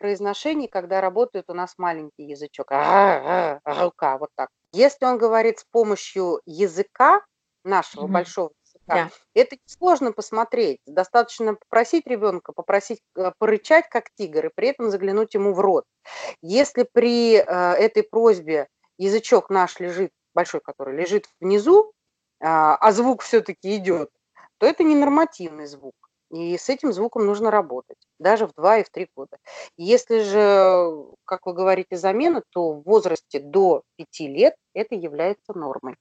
произношении, 0.00 0.66
когда 0.66 1.00
работает 1.00 1.44
у 1.48 1.54
нас 1.54 1.74
маленький 1.78 2.24
язычок. 2.24 2.72
А, 2.72 3.60
а, 3.64 3.84
рука, 3.84 4.18
вот 4.18 4.30
так. 4.34 4.48
Если 4.72 5.04
он 5.04 5.16
говорит 5.16 5.60
с 5.60 5.64
помощью 5.70 6.40
языка, 6.44 7.24
нашего 7.62 8.04
угу. 8.04 8.12
большого 8.12 8.50
да. 8.86 9.10
это 9.34 9.56
сложно 9.66 10.12
посмотреть. 10.12 10.80
Достаточно 10.86 11.54
попросить 11.54 12.06
ребенка, 12.06 12.52
попросить 12.52 13.00
э, 13.16 13.32
порычать, 13.38 13.88
как 13.88 14.10
тигр, 14.14 14.46
и 14.46 14.50
при 14.54 14.68
этом 14.68 14.90
заглянуть 14.90 15.34
ему 15.34 15.52
в 15.52 15.60
рот. 15.60 15.84
Если 16.42 16.86
при 16.90 17.36
э, 17.36 17.42
этой 17.42 18.02
просьбе 18.02 18.68
язычок 18.98 19.50
наш 19.50 19.80
лежит, 19.80 20.12
большой 20.34 20.60
который 20.60 20.96
лежит 20.96 21.26
внизу, 21.40 21.92
э, 22.40 22.44
а 22.46 22.92
звук 22.92 23.22
все-таки 23.22 23.76
идет, 23.76 24.10
то 24.58 24.66
это 24.66 24.82
не 24.84 24.94
нормативный 24.94 25.66
звук. 25.66 25.94
И 26.30 26.58
с 26.58 26.68
этим 26.68 26.92
звуком 26.92 27.24
нужно 27.24 27.50
работать, 27.50 27.98
даже 28.18 28.48
в 28.48 28.54
2 28.54 28.78
и 28.78 28.84
в 28.84 28.90
3 28.90 29.08
года. 29.14 29.38
Если 29.76 30.20
же, 30.20 31.06
как 31.24 31.46
вы 31.46 31.52
говорите, 31.52 31.96
замена, 31.96 32.42
то 32.50 32.72
в 32.72 32.82
возрасте 32.82 33.38
до 33.38 33.82
5 33.96 34.20
лет 34.20 34.54
это 34.74 34.96
является 34.96 35.52
нормой. 35.54 35.94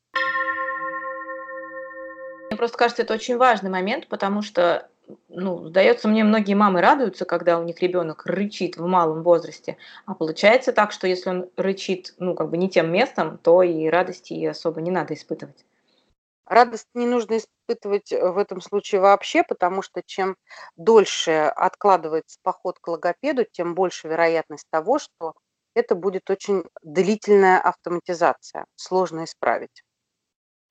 Мне 2.56 2.60
просто 2.60 2.78
кажется, 2.78 3.02
это 3.02 3.14
очень 3.14 3.36
важный 3.36 3.70
момент, 3.70 4.08
потому 4.08 4.42
что, 4.42 4.88
ну, 5.28 5.68
сдается 5.68 6.08
мне, 6.08 6.24
многие 6.24 6.54
мамы 6.54 6.80
радуются, 6.80 7.26
когда 7.26 7.60
у 7.60 7.64
них 7.64 7.82
ребенок 7.82 8.26
рычит 8.26 8.78
в 8.78 8.86
малом 8.86 9.24
возрасте, 9.24 9.76
а 10.06 10.14
получается 10.14 10.72
так, 10.72 10.94
что 10.94 11.06
если 11.06 11.32
он 11.32 11.50
рычит, 11.58 12.16
ну, 12.18 12.34
как 12.34 12.50
бы 12.50 12.56
не 12.56 12.70
тем 12.70 12.94
местом, 12.94 13.40
то 13.40 13.62
и 13.62 13.90
радости 13.90 14.46
особо 14.46 14.80
не 14.80 14.90
надо 14.90 15.16
испытывать. 15.16 15.66
Радость 16.46 16.88
не 16.94 17.06
нужно 17.06 17.40
испытывать 17.40 18.14
э, 18.14 18.26
в 18.26 18.38
этом 18.38 18.62
случае 18.62 19.02
вообще, 19.02 19.44
потому 19.44 19.82
что 19.82 20.02
чем 20.06 20.38
дольше 20.78 21.52
откладывается 21.58 22.40
поход 22.42 22.80
к 22.80 22.88
логопеду, 22.88 23.44
тем 23.52 23.76
больше 23.76 24.08
вероятность 24.08 24.68
того, 24.70 24.98
что 24.98 25.34
это 25.74 25.94
будет 25.94 26.30
очень 26.30 26.64
длительная 26.84 27.60
автоматизация, 27.60 28.66
сложно 28.78 29.26
исправить. 29.26 29.84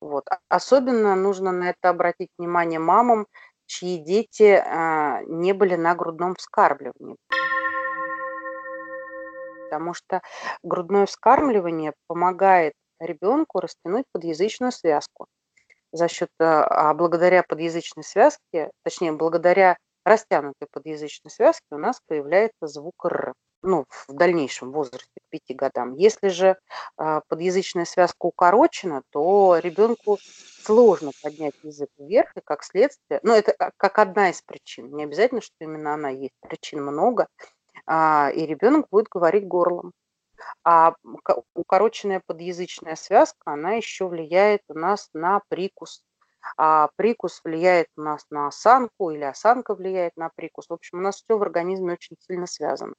Вот. 0.04 0.26
Особенно 0.50 1.16
нужно 1.16 1.50
на 1.50 1.70
это 1.70 1.88
обратить 1.88 2.28
внимание 2.36 2.78
мамам, 2.78 3.26
чьи 3.64 3.96
дети 3.96 4.62
а, 4.62 5.22
не 5.22 5.54
были 5.54 5.76
на 5.76 5.94
грудном 5.94 6.34
вскармливании. 6.34 7.16
Потому 9.64 9.94
что 9.94 10.20
грудное 10.62 11.06
вскармливание 11.06 11.94
помогает 12.06 12.74
ребенку 13.00 13.60
растянуть 13.60 14.04
подъязычную 14.12 14.72
связку 14.72 15.26
за 15.90 16.08
счет, 16.08 16.28
а, 16.38 16.90
а 16.90 16.92
благодаря 16.92 17.42
подъязычной 17.42 18.04
связке, 18.04 18.72
точнее, 18.82 19.12
благодаря 19.12 19.78
растянутой 20.04 20.68
подъязычной 20.70 21.30
связке 21.30 21.64
у 21.70 21.78
нас 21.78 21.98
появляется 22.06 22.66
звук 22.66 23.06
«р», 23.06 23.32
ну, 23.64 23.86
в 24.06 24.12
дальнейшем 24.12 24.70
возрасте, 24.72 25.08
к 25.26 25.30
5 25.30 25.56
годам. 25.56 25.94
Если 25.94 26.28
же 26.28 26.56
а, 26.96 27.22
подъязычная 27.28 27.86
связка 27.86 28.26
укорочена, 28.26 29.02
то 29.10 29.58
ребенку 29.58 30.18
сложно 30.62 31.10
поднять 31.22 31.54
язык 31.62 31.88
вверх, 31.98 32.30
и 32.36 32.40
как 32.44 32.62
следствие, 32.62 33.20
ну, 33.22 33.32
это 33.32 33.54
как 33.76 33.98
одна 33.98 34.30
из 34.30 34.42
причин, 34.42 34.94
не 34.94 35.04
обязательно, 35.04 35.40
что 35.40 35.54
именно 35.60 35.94
она 35.94 36.10
есть, 36.10 36.34
причин 36.40 36.82
много, 36.82 37.26
а, 37.86 38.30
и 38.34 38.46
ребенок 38.46 38.86
будет 38.90 39.08
говорить 39.08 39.48
горлом. 39.48 39.92
А 40.62 40.94
укороченная 41.54 42.20
подъязычная 42.26 42.96
связка, 42.96 43.52
она 43.52 43.72
еще 43.72 44.08
влияет 44.08 44.60
у 44.68 44.74
нас 44.74 45.08
на 45.14 45.40
прикус. 45.48 46.02
А 46.58 46.88
прикус 46.96 47.40
влияет 47.42 47.88
у 47.96 48.02
нас 48.02 48.26
на 48.30 48.48
осанку, 48.48 49.10
или 49.10 49.24
осанка 49.24 49.74
влияет 49.74 50.16
на 50.16 50.28
прикус. 50.34 50.68
В 50.68 50.74
общем, 50.74 50.98
у 50.98 51.00
нас 51.00 51.22
все 51.22 51.38
в 51.38 51.42
организме 51.42 51.94
очень 51.94 52.16
сильно 52.20 52.46
связано. 52.46 52.94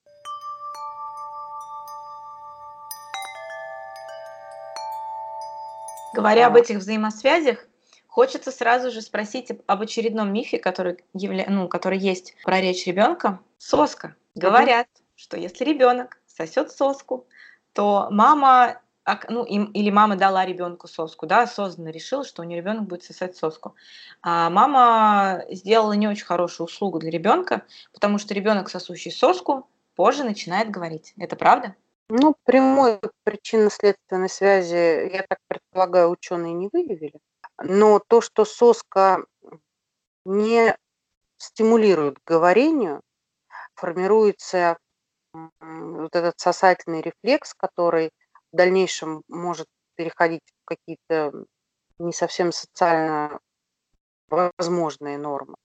Говоря 6.16 6.47
об 6.47 6.55
этих 6.55 6.78
взаимосвязях, 6.78 7.66
хочется 8.07 8.51
сразу 8.51 8.91
же 8.91 9.01
спросить 9.01 9.51
об 9.68 9.82
очередном 9.82 10.32
мифе, 10.32 10.57
который, 10.57 11.03
явля... 11.13 11.45
ну, 11.47 11.68
который 11.68 11.99
есть 11.99 12.36
про 12.43 12.61
речь 12.61 12.86
ребенка. 12.86 13.39
Соска. 13.57 14.16
Говорят, 14.36 14.88
mm-hmm. 14.88 15.01
что 15.16 15.38
если 15.38 15.63
ребенок 15.63 16.18
сосет 16.28 16.72
соску, 16.72 17.28
то 17.74 18.07
мама 18.11 18.82
ну, 19.30 19.43
им, 19.43 19.66
или 19.66 19.89
мама 19.89 20.16
дала 20.16 20.45
ребенку 20.45 20.88
соску, 20.88 21.26
да, 21.28 21.43
осознанно 21.43 21.89
решила, 21.89 22.26
что 22.26 22.41
у 22.41 22.45
нее 22.45 22.57
ребенок 22.57 22.84
будет 22.86 23.03
сосать 23.03 23.36
соску. 23.36 23.76
А 24.22 24.49
мама 24.49 25.43
сделала 25.49 25.93
не 25.93 26.07
очень 26.07 26.26
хорошую 26.26 26.66
услугу 26.66 26.99
для 26.99 27.11
ребенка, 27.11 27.63
потому 27.93 28.18
что 28.18 28.34
ребенок, 28.34 28.70
сосущий 28.70 29.11
соску, 29.11 29.68
позже 29.95 30.24
начинает 30.24 30.72
говорить. 30.72 31.13
Это 31.18 31.36
правда? 31.36 31.76
Ну, 32.10 32.36
прямой 32.43 32.99
причинно-следственной 33.24 34.30
связи, 34.30 35.10
я 35.12 35.26
так 35.28 35.39
предполагаю, 35.47 36.10
ученые 36.12 36.53
не 36.53 36.70
выявили. 36.72 37.20
Но 37.64 37.99
то, 37.99 38.22
что 38.22 38.45
соска 38.45 39.26
не 40.24 40.78
стимулирует 41.38 42.18
говорению, 42.26 43.01
формируется 43.76 44.78
вот 45.34 46.16
этот 46.16 46.39
сосательный 46.39 47.01
рефлекс, 47.01 47.53
который 47.56 48.12
в 48.51 48.56
дальнейшем 48.58 49.24
может 49.28 49.68
переходить 49.95 50.43
в 50.64 50.66
какие-то 50.66 51.45
не 51.99 52.14
совсем 52.14 52.51
социально 52.51 53.39
возможные 54.30 55.18
нормы, 55.18 55.56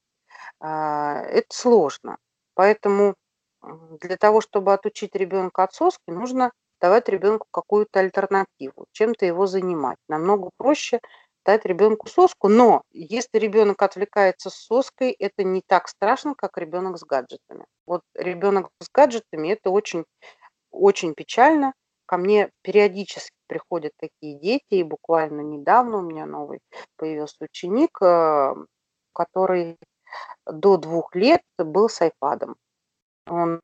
а, 0.61 1.23
это 1.23 1.49
сложно. 1.51 2.19
Поэтому 2.55 3.15
для 3.63 4.17
того, 4.17 4.41
чтобы 4.41 4.73
отучить 4.73 5.15
ребенка 5.15 5.65
от 5.65 5.75
соски, 5.75 6.11
нужно 6.11 6.53
давать 6.81 7.09
ребенку 7.09 7.47
какую-то 7.51 8.01
альтернативу, 8.01 8.87
чем-то 8.93 9.27
его 9.27 9.47
занимать. 9.47 9.99
Намного 10.09 10.51
проще 10.57 11.01
дать 11.45 11.65
ребенку 11.65 12.09
соску, 12.09 12.49
но 12.49 12.83
если 12.91 13.39
ребенок 13.39 13.83
отвлекается 13.83 14.51
с 14.51 14.55
соской, 14.55 15.11
это 15.13 15.43
не 15.45 15.63
так 15.67 15.89
страшно, 15.89 16.35
как 16.35 16.59
ребенок 16.59 16.99
с 16.99 17.05
гаджетами. 17.05 17.65
Вот 17.87 18.03
ребенок 18.15 18.71
с 18.81 18.89
гаджетами 18.93 19.49
это 19.49 19.71
очень, 19.71 20.05
очень 20.71 21.15
печально. 21.15 21.73
Ко 22.07 22.17
мне 22.17 22.51
периодически 22.63 23.37
приходят 23.47 23.93
такие 23.97 24.39
дети, 24.39 24.65
и 24.71 24.83
буквально 24.83 25.43
недавно 25.43 25.99
у 25.99 26.03
меня 26.03 26.27
новый 26.27 26.61
появился 26.97 27.37
ученик, 27.41 27.99
э, 28.03 28.55
который 29.13 29.79
до 30.47 30.77
двух 30.77 31.15
лет 31.15 31.43
был 31.59 31.89
с 31.89 32.01
айпадом. 32.03 32.57
Он 33.27 33.61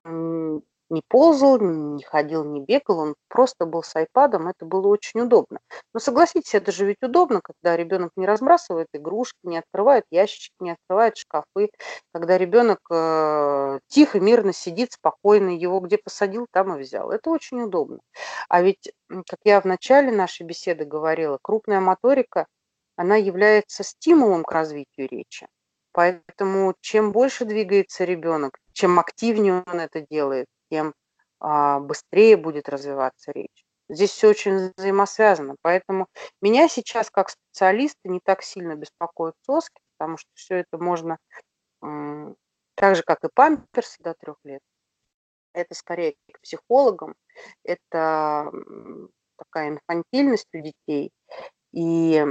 не 0.88 1.02
ползал, 1.08 1.58
не 1.58 2.02
ходил, 2.04 2.44
не 2.44 2.60
бегал, 2.60 2.98
он 3.00 3.14
просто 3.28 3.66
был 3.66 3.82
с 3.82 3.94
айпадом, 3.96 4.48
это 4.48 4.64
было 4.64 4.86
очень 4.88 5.20
удобно. 5.20 5.58
Но 5.92 6.00
согласитесь, 6.00 6.54
это 6.54 6.72
же 6.72 6.86
ведь 6.86 7.02
удобно, 7.02 7.40
когда 7.42 7.76
ребенок 7.76 8.12
не 8.16 8.26
разбрасывает 8.26 8.88
игрушки, 8.92 9.38
не 9.42 9.58
открывает 9.58 10.04
ящички, 10.10 10.54
не 10.60 10.72
открывает 10.72 11.16
шкафы, 11.16 11.70
когда 12.12 12.38
ребенок 12.38 12.78
э, 12.90 13.80
тихо, 13.88 14.20
мирно 14.20 14.52
сидит, 14.52 14.92
спокойно, 14.92 15.50
его 15.50 15.80
где 15.80 15.98
посадил, 15.98 16.46
там 16.52 16.76
и 16.76 16.80
взял. 16.80 17.10
Это 17.10 17.30
очень 17.30 17.62
удобно. 17.62 17.98
А 18.48 18.62
ведь, 18.62 18.92
как 19.08 19.40
я 19.44 19.60
в 19.60 19.64
начале 19.64 20.12
нашей 20.12 20.46
беседы 20.46 20.84
говорила, 20.84 21.38
крупная 21.42 21.80
моторика, 21.80 22.46
она 22.96 23.16
является 23.16 23.82
стимулом 23.84 24.44
к 24.44 24.52
развитию 24.52 25.08
речи. 25.08 25.46
Поэтому 25.92 26.74
чем 26.80 27.12
больше 27.12 27.44
двигается 27.44 28.04
ребенок, 28.04 28.58
чем 28.76 28.98
активнее 28.98 29.64
он 29.66 29.80
это 29.80 30.02
делает, 30.10 30.46
тем 30.70 30.92
а, 31.40 31.80
быстрее 31.80 32.36
будет 32.36 32.68
развиваться 32.68 33.32
речь. 33.32 33.64
Здесь 33.88 34.10
все 34.10 34.28
очень 34.28 34.72
взаимосвязано. 34.76 35.56
Поэтому 35.62 36.08
меня 36.42 36.68
сейчас 36.68 37.10
как 37.10 37.30
специалиста 37.30 38.00
не 38.04 38.20
так 38.22 38.42
сильно 38.42 38.74
беспокоят 38.74 39.34
соски, 39.46 39.80
потому 39.96 40.18
что 40.18 40.28
все 40.34 40.56
это 40.56 40.76
можно 40.76 41.18
так 41.80 42.96
же, 42.96 43.02
как 43.02 43.24
и 43.24 43.28
памперсы 43.32 43.96
до 44.00 44.14
трех 44.14 44.36
лет. 44.44 44.60
это 45.54 45.74
скорее 45.74 46.16
к 46.32 46.40
психологам, 46.42 47.14
это 47.64 48.50
такая 49.38 49.70
инфантильность 49.70 50.48
у 50.52 50.58
детей. 50.58 51.12
И 51.72 52.26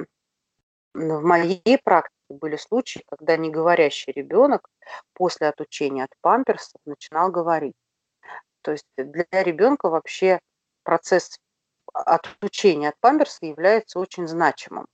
в 0.96 1.24
моей 1.24 1.78
практике 1.84 2.16
были 2.30 2.56
случаи, 2.56 3.04
когда 3.08 3.36
неговорящий 3.36 4.14
ребенок 4.14 4.70
после 5.14 5.48
отучения 5.48 6.06
от 6.06 6.12
памперсов 6.22 6.82
начинал 6.86 7.30
говорить. 7.30 7.76
То 8.62 8.72
есть 8.72 8.86
для 8.98 9.26
ребенка 9.43 9.89
вообще 9.89 10.39
процесс 10.84 11.38
отучения 11.93 12.89
от 12.89 13.00
памперса 13.00 13.46
является 13.46 14.00
очень 14.00 14.28
значимым. 14.28 14.88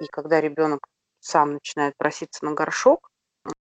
И 0.00 0.06
когда 0.10 0.40
ребенок 0.40 0.86
сам 1.20 1.54
начинает 1.54 1.96
проситься 1.96 2.44
на 2.44 2.52
горшок, 2.52 3.08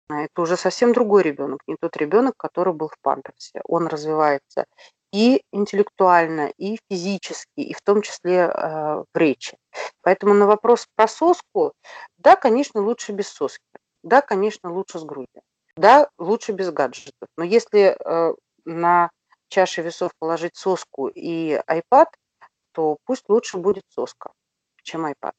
это 0.09 0.43
уже 0.43 0.57
совсем 0.57 0.93
другой 0.93 1.23
ребенок, 1.23 1.61
не 1.67 1.77
тот 1.77 1.97
ребенок, 1.97 2.35
который 2.37 2.73
был 2.73 2.89
в 2.89 2.99
памперсе. 3.01 3.61
Он 3.65 3.87
развивается 3.87 4.67
и 5.13 5.43
интеллектуально, 5.53 6.53
и 6.57 6.79
физически, 6.91 7.61
и 7.61 7.75
в 7.75 7.83
том 7.83 8.03
числе 8.03 8.47
э, 8.47 8.51
в 8.51 9.07
речи. 9.15 9.57
Поэтому 10.01 10.35
на 10.35 10.47
вопрос 10.47 10.87
про 10.97 11.07
соску, 11.07 11.73
да, 12.17 12.35
конечно, 12.35 12.81
лучше 12.81 13.13
без 13.13 13.29
соски, 13.29 13.63
да, 14.03 14.23
конечно, 14.23 14.73
лучше 14.73 14.99
с 14.99 15.05
грудью, 15.05 15.43
да, 15.77 16.09
лучше 16.19 16.53
без 16.53 16.71
гаджетов. 16.71 17.29
Но 17.37 17.45
если 17.45 17.97
э, 17.99 18.35
на 18.65 19.11
чаше 19.49 19.83
весов 19.83 20.13
положить 20.19 20.57
соску 20.57 21.09
и 21.09 21.61
iPad, 21.69 22.07
то 22.73 22.97
пусть 23.05 23.29
лучше 23.29 23.59
будет 23.59 23.85
соска, 23.91 24.33
чем 24.83 25.05
iPad. 25.05 25.35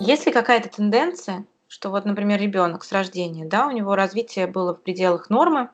Есть 0.00 0.26
ли 0.26 0.32
какая-то 0.32 0.68
тенденция, 0.68 1.44
что 1.78 1.90
вот, 1.90 2.04
например, 2.04 2.40
ребенок 2.40 2.82
с 2.82 2.90
рождения, 2.90 3.44
да, 3.44 3.68
у 3.68 3.70
него 3.70 3.94
развитие 3.94 4.48
было 4.48 4.74
в 4.74 4.82
пределах 4.82 5.30
нормы, 5.30 5.70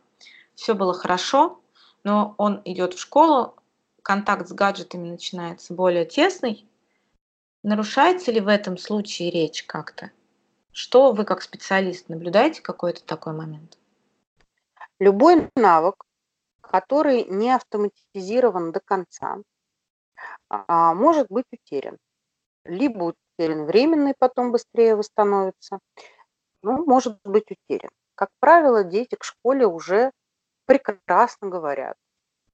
все 0.55 0.75
было 0.75 0.93
хорошо, 0.93 1.63
но 2.03 2.35
он 2.37 2.61
идет 2.67 2.93
в 2.93 3.01
школу, 3.01 3.57
контакт 4.03 4.47
с 4.47 4.53
гаджетами 4.53 5.09
начинается 5.09 5.73
более 5.73 6.05
тесный. 6.05 6.69
Нарушается 7.63 8.33
ли 8.33 8.41
в 8.43 8.49
этом 8.49 8.77
случае 8.77 9.31
речь 9.31 9.65
как-то? 9.65 10.11
Что 10.73 11.13
вы 11.13 11.25
как 11.25 11.41
специалист 11.41 12.11
наблюдаете 12.11 12.61
какой-то 12.61 13.03
такой 13.03 13.33
момент? 13.33 13.79
Любой 14.99 15.49
навык, 15.57 16.05
который 16.61 17.25
не 17.25 17.51
автоматизирован 17.51 18.73
до 18.73 18.81
конца, 18.81 19.39
а, 20.51 20.93
может 20.93 21.29
быть 21.31 21.47
утерян. 21.51 21.97
Либо 22.65 23.15
утерян 23.39 23.67
временный, 23.67 24.15
потом 24.19 24.53
быстрее 24.53 24.97
восстановится, 24.97 25.81
ну, 26.63 26.85
может 26.87 27.19
быть 27.25 27.51
утерян. 27.51 27.91
Как 28.15 28.31
правило, 28.41 28.85
дети 28.85 29.17
к 29.17 29.25
школе 29.25 29.67
уже 29.67 30.13
прекрасно 30.67 31.49
говорят. 31.49 31.97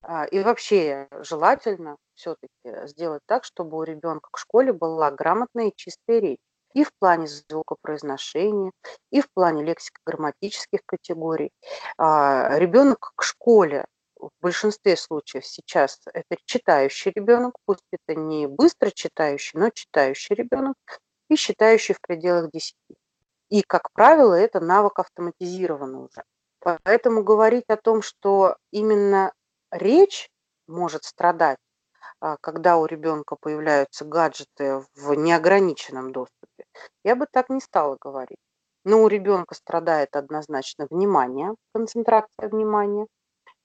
А, 0.02 0.24
и 0.24 0.40
вообще 0.40 1.08
желательно 1.20 1.96
все-таки 2.14 2.86
сделать 2.86 3.22
так, 3.26 3.44
чтобы 3.44 3.76
у 3.78 3.82
ребенка 3.82 4.28
к 4.32 4.38
школе 4.38 4.72
была 4.72 5.10
грамотная 5.10 5.68
и 5.68 5.76
чистая 5.76 6.20
речь. 6.20 6.40
И 6.72 6.84
в 6.84 6.92
плане 6.98 7.26
звукопроизношения, 7.26 8.72
и 9.10 9.20
в 9.20 9.30
плане 9.32 9.64
лексико-грамматических 9.64 10.80
категорий. 10.86 11.50
А, 11.98 12.58
ребенок 12.58 13.12
к 13.16 13.22
школе 13.22 13.86
в 14.20 14.30
большинстве 14.40 14.96
случаев 14.96 15.46
сейчас 15.46 16.00
это 16.12 16.36
читающий 16.44 17.12
ребенок, 17.14 17.54
пусть 17.64 17.84
это 17.90 18.18
не 18.18 18.46
быстро 18.46 18.90
читающий, 18.90 19.58
но 19.58 19.70
читающий 19.70 20.34
ребенок 20.34 20.76
и 21.28 21.36
считающий 21.36 21.94
в 21.94 22.00
пределах 22.00 22.50
10. 22.50 22.74
И, 23.48 23.62
как 23.62 23.90
правило, 23.92 24.34
это 24.34 24.60
навык 24.60 24.98
автоматизированный 24.98 26.00
уже. 26.00 26.24
Поэтому 26.60 27.24
говорить 27.24 27.64
о 27.68 27.76
том, 27.76 28.02
что 28.02 28.56
именно 28.70 29.32
речь 29.70 30.28
может 30.68 31.04
страдать, 31.04 31.58
а, 32.20 32.36
когда 32.40 32.76
у 32.76 32.86
ребенка 32.86 33.36
появляются 33.40 34.04
гаджеты 34.04 34.84
в 34.94 35.14
неограниченном 35.14 36.12
доступе, 36.12 36.64
я 37.02 37.16
бы 37.16 37.26
так 37.30 37.48
не 37.48 37.60
стала 37.60 37.96
говорить. 38.00 38.38
Но 38.84 39.02
у 39.02 39.08
ребенка 39.08 39.54
страдает 39.54 40.16
однозначно 40.16 40.86
внимание, 40.90 41.54
концентрация 41.72 42.48
внимания– 42.48 43.06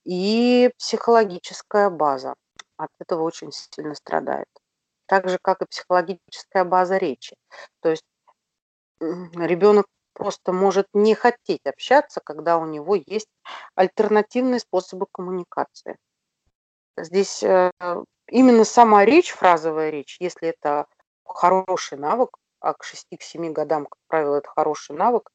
и 0.06 0.72
психологическая 0.78 1.90
база 1.90 2.36
от 2.78 2.92
этого 3.00 3.24
очень 3.24 3.52
сильно 3.52 3.96
страдает. 3.96 4.48
Так 5.08 5.30
же, 5.30 5.38
как 5.42 5.62
и 5.62 5.66
психологическая 5.66 6.64
база 6.64 6.98
речи. 6.98 7.36
То 7.82 7.90
есть 7.90 8.06
ребенок 9.00 9.88
просто 10.14 10.54
может 10.54 10.88
не 10.94 11.16
хотеть 11.16 11.66
общаться, 11.66 12.22
когда 12.24 12.58
у 12.58 12.66
него 12.66 12.96
есть 12.96 13.30
альтернативные 13.76 14.60
способы 14.60 15.08
коммуникации. 15.12 15.98
Здесь 16.98 17.44
э, 17.44 17.72
именно 18.30 18.64
сама 18.64 19.04
речь, 19.04 19.32
фразовая 19.32 19.90
речь, 19.90 20.18
если 20.20 20.50
это 20.50 20.86
хороший 21.26 21.98
навык, 21.98 22.38
а 22.62 22.74
к 22.74 22.86
6-7 22.86 23.52
годам, 23.52 23.86
как 23.86 24.00
правило, 24.08 24.38
это 24.38 24.50
хороший 24.50 24.96
навык, 24.96 25.30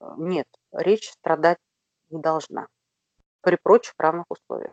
э, 0.00 0.06
нет, 0.16 0.46
речь 0.72 1.10
страдать 1.10 1.58
не 2.08 2.20
должна 2.20 2.68
при 3.44 3.56
прочих 3.62 3.94
равных 3.98 4.26
условиях. 4.28 4.72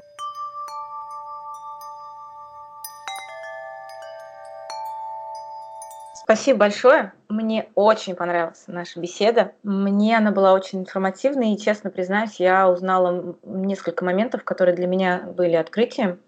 Спасибо 6.13 6.59
большое. 6.59 7.11
Мне 7.27 7.69
очень 7.75 8.15
понравилась 8.15 8.63
наша 8.67 9.01
беседа. 9.01 9.51
Мне 9.63 10.17
она 10.17 10.31
была 10.31 10.53
очень 10.53 10.79
информативной, 10.79 11.53
и, 11.53 11.57
честно 11.57 11.89
признаюсь, 11.89 12.39
я 12.39 12.69
узнала 12.69 13.35
несколько 13.43 14.05
моментов, 14.05 14.45
которые 14.45 14.73
для 14.73 14.87
меня 14.87 15.23
были 15.23 15.55
открытием. 15.55 16.21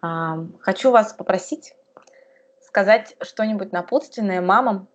Хочу 0.00 0.92
вас 0.92 1.12
попросить 1.12 1.74
сказать 2.60 3.16
что-нибудь 3.20 3.72
напутственное 3.72 4.40
мамам, 4.40 4.86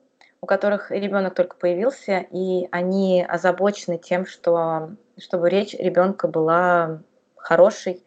у 0.42 0.46
которых 0.46 0.92
ребенок 0.92 1.36
только 1.36 1.58
появился, 1.58 2.20
и 2.32 2.68
они 2.72 3.26
озабочены 3.28 3.98
тем, 3.98 4.26
что 4.26 4.92
чтобы 5.18 5.50
речь 5.50 5.74
ребенка 5.74 6.28
была 6.28 7.02
хорошей, 7.36 8.06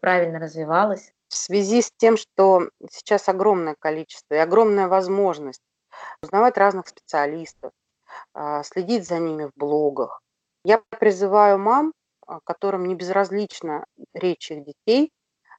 правильно 0.00 0.38
развивалась. 0.38 1.12
В 1.28 1.34
связи 1.34 1.82
с 1.82 1.90
тем, 1.96 2.16
что 2.16 2.68
сейчас 2.90 3.28
огромное 3.28 3.74
количество 3.78 4.34
и 4.34 4.38
огромная 4.38 4.88
возможность 4.88 5.62
узнавать 6.22 6.56
разных 6.56 6.88
специалистов, 6.88 7.72
а, 8.34 8.62
следить 8.62 9.06
за 9.06 9.18
ними 9.18 9.44
в 9.44 9.52
блогах, 9.56 10.20
я 10.64 10.82
призываю 10.98 11.58
мам, 11.58 11.92
а, 12.26 12.40
которым 12.44 12.86
не 12.86 12.94
безразлична 12.94 13.86
речь 14.14 14.50
их 14.50 14.64
детей, 14.64 15.10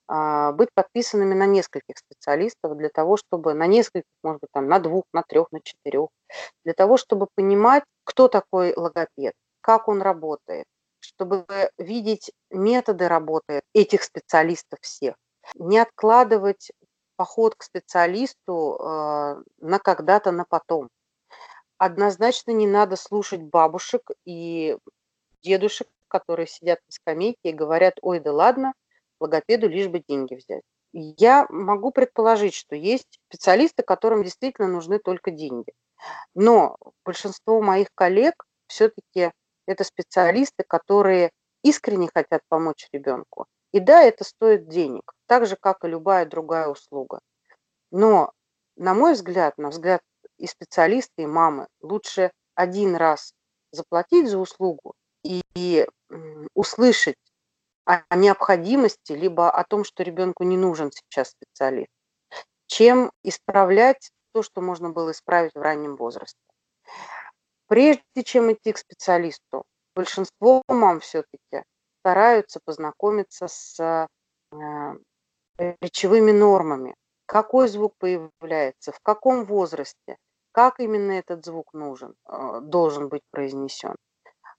быть 0.08 0.70
подписанными 0.74 1.34
на 1.34 1.45
нескольких 1.45 1.97
специалистов 1.97 2.78
для 2.78 2.89
того, 2.89 3.18
чтобы 3.18 3.54
на 3.54 3.68
нескольких, 3.68 4.10
может 4.22 4.41
быть, 4.41 4.49
там, 4.51 4.68
на 4.68 4.80
двух, 4.80 5.06
на 5.14 5.24
трех, 5.24 5.51
на 5.51 5.62
четырех, 5.62 6.10
для 6.66 6.74
того, 6.74 6.97
чтобы 6.97 7.28
понимать, 7.36 7.84
кто 8.04 8.28
такой 8.28 8.74
логопед, 8.76 9.34
как 9.62 9.88
он 9.88 10.01
работает, 10.01 10.66
чтобы 10.99 11.45
видеть 11.78 12.32
методы 12.49 13.08
работы 13.08 13.62
этих 13.74 14.04
специалистов 14.04 14.80
всех. 14.82 15.16
Не 15.56 15.80
откладывать 15.80 16.72
поход 17.16 17.56
к 17.56 17.64
специалисту 17.64 18.78
э, 18.80 19.43
на 19.60 19.80
когда-то, 19.80 20.32
на 20.32 20.45
потом. 20.45 20.89
Однозначно 21.78 22.51
не 22.51 22.68
надо 22.68 22.95
слушать 22.95 23.41
бабушек 23.41 24.10
и 24.26 24.78
дедушек, 25.41 25.88
которые 26.08 26.47
сидят 26.47 26.80
на 26.88 26.91
скамейке 26.91 27.49
и 27.49 27.54
говорят, 27.54 27.95
ой, 28.01 28.20
да 28.20 28.32
ладно, 28.32 28.74
логопеду 29.24 29.67
лишь 29.67 29.88
бы 29.88 30.03
деньги 30.07 30.36
взять. 30.36 30.63
Я 30.91 31.47
могу 31.49 31.91
предположить, 31.91 32.53
что 32.53 32.76
есть 32.76 33.19
специалисты, 33.30 33.82
которым 33.84 34.24
действительно 34.24 34.67
нужны 34.67 34.99
только 34.99 35.32
деньги. 35.32 35.74
Но 36.36 36.78
большинство 37.03 37.61
моих 37.61 37.88
коллег 37.95 38.45
все-таки 38.67 39.32
это 39.65 39.84
специалисты, 39.84 40.63
которые 40.67 41.32
искренне 41.63 42.09
хотят 42.13 42.41
помочь 42.49 42.88
ребенку. 42.91 43.47
И 43.71 43.80
да, 43.80 44.03
это 44.03 44.24
стоит 44.24 44.67
денег, 44.67 45.13
так 45.26 45.47
же, 45.47 45.55
как 45.59 45.84
и 45.84 45.88
любая 45.88 46.26
другая 46.26 46.67
услуга. 46.67 47.19
Но, 47.89 48.32
на 48.76 48.93
мой 48.93 49.13
взгляд, 49.13 49.57
на 49.57 49.69
взгляд 49.69 50.01
и 50.38 50.45
специалиста, 50.45 51.13
и 51.21 51.26
мамы, 51.26 51.67
лучше 51.82 52.32
один 52.53 52.95
раз 52.95 53.34
заплатить 53.71 54.30
за 54.30 54.38
услугу 54.38 54.93
и, 55.24 55.88
услышать 56.53 57.17
о 57.86 58.15
необходимости, 58.15 59.13
либо 59.13 59.49
о 59.49 59.63
том, 59.63 59.84
что 59.84 60.03
ребенку 60.03 60.43
не 60.43 60.57
нужен 60.57 60.91
сейчас 60.91 61.29
специалист, 61.29 61.91
чем 62.67 63.11
исправлять 63.23 64.11
то, 64.34 64.41
что 64.41 64.61
можно 64.61 64.89
было 64.89 65.11
исправить 65.11 65.53
в 65.53 65.61
раннем 65.61 65.95
возрасте. 65.95 66.39
Прежде 67.67 68.23
чем 68.23 68.51
идти 68.51 68.73
к 68.73 68.77
специалисту, 68.77 69.63
большинство 69.95 70.61
мам 70.67 70.99
все-таки 70.99 71.63
стараются 72.01 72.59
познакомиться 72.63 73.47
с 73.47 73.79
э, 73.79 74.95
речевыми 75.81 76.31
нормами. 76.31 76.95
Какой 77.25 77.67
звук 77.67 77.93
появляется, 77.97 78.91
в 78.91 78.99
каком 79.01 79.45
возрасте. 79.45 80.17
как 80.51 80.79
именно 80.79 81.13
этот 81.13 81.43
звук 81.45 81.73
нужен, 81.73 82.13
э, 82.27 82.59
должен 82.61 83.09
быть 83.09 83.23
произнесен. 83.31 83.95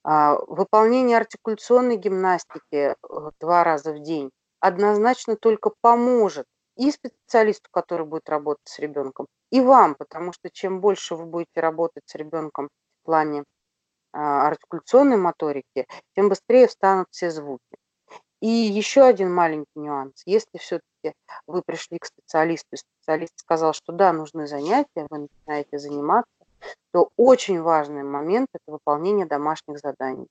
А, 0.04 0.36
выполнение 0.48 1.16
артикуляционной 1.16 1.96
гимнастики 1.96 2.94
два 3.40 3.64
раза 3.64 3.92
в 3.94 4.02
день 4.02 4.30
однозначно 4.60 5.36
только 5.36 5.70
поможет 5.80 6.46
и 6.76 6.90
специалисту, 6.90 7.68
который 7.70 8.06
будет 8.06 8.28
работать 8.28 8.66
с 8.66 8.78
ребенком, 8.78 9.26
и 9.50 9.60
вам, 9.60 9.94
потому 9.94 10.32
что 10.32 10.50
чем 10.50 10.80
больше 10.80 11.14
вы 11.14 11.24
будете 11.24 11.60
работать 11.60 12.02
с 12.06 12.14
ребенком 12.16 12.68
в 13.02 13.06
плане 13.06 13.44
а, 14.12 14.48
артикуляционной 14.48 15.16
моторики, 15.16 15.86
тем 16.14 16.28
быстрее 16.28 16.66
встанут 16.66 17.08
все 17.10 17.30
звуки. 17.30 17.62
И 18.40 18.46
еще 18.46 19.02
один 19.02 19.32
маленький 19.32 19.78
нюанс. 19.78 20.22
Если 20.26 20.58
все-таки 20.58 21.14
вы 21.46 21.62
пришли 21.62 21.98
к 21.98 22.04
специалисту, 22.04 22.68
и 22.72 22.76
специалист 22.76 23.32
сказал, 23.36 23.72
что 23.72 23.92
да, 23.92 24.12
нужны 24.12 24.46
занятия, 24.46 25.06
вы 25.08 25.28
начинаете 25.28 25.78
заниматься, 25.78 26.43
то 26.92 27.10
очень 27.16 27.60
важный 27.60 28.02
момент– 28.02 28.48
это 28.52 28.72
выполнение 28.72 29.26
домашних 29.26 29.78
заданий. 29.78 30.26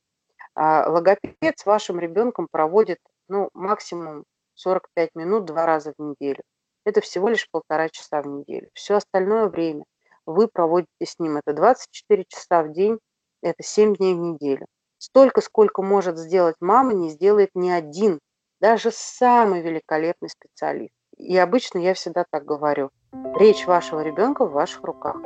А, 0.55 0.89
логопед 0.89 1.57
с 1.57 1.65
вашим 1.65 1.99
ребенком 1.99 2.47
проводит 2.49 2.99
ну, 3.27 3.49
максимум 3.53 4.25
45 4.55 5.15
минут 5.15 5.45
два 5.45 5.65
раза 5.65 5.93
в 5.97 6.01
неделю. 6.01 6.41
Это 6.85 7.01
всего 7.01 7.29
лишь 7.29 7.49
полтора 7.49 7.89
часа 7.89 8.21
в 8.21 8.27
неделю. 8.27 8.69
Все 8.73 8.95
остальное 8.95 9.47
время 9.47 9.85
вы 10.25 10.47
проводите 10.47 11.05
с 11.05 11.17
ним. 11.19 11.37
Это 11.37 11.53
24 11.53 12.25
часа 12.27 12.63
в 12.63 12.71
день, 12.71 12.99
это 13.41 13.63
7 13.63 13.95
дней 13.95 14.15
в 14.15 14.19
неделю. 14.19 14.65
Столько, 14.97 15.41
сколько 15.41 15.81
может 15.81 16.17
сделать 16.17 16.55
мама, 16.59 16.93
не 16.93 17.09
сделает 17.09 17.49
ни 17.55 17.69
один, 17.69 18.19
даже 18.61 18.91
самый 18.91 19.61
великолепный 19.61 20.29
специалист. 20.29 20.93
И 21.17 21.37
обычно 21.37 21.79
я 21.79 21.93
всегда 21.93 22.25
так 22.29 22.45
говорю. 22.45 22.89
Речь 23.35 23.65
вашего 23.65 24.01
ребенка 24.01 24.45
в 24.45 24.51
ваших 24.51 24.81
руках. 24.83 25.17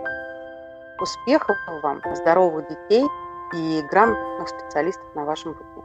Успехов 0.99 1.57
вам, 1.83 2.01
здоровых 2.15 2.67
детей 2.67 3.05
и 3.53 3.81
грамотных 3.83 4.49
специалистов 4.49 5.05
на 5.13 5.25
вашем 5.25 5.53
пути. 5.53 5.76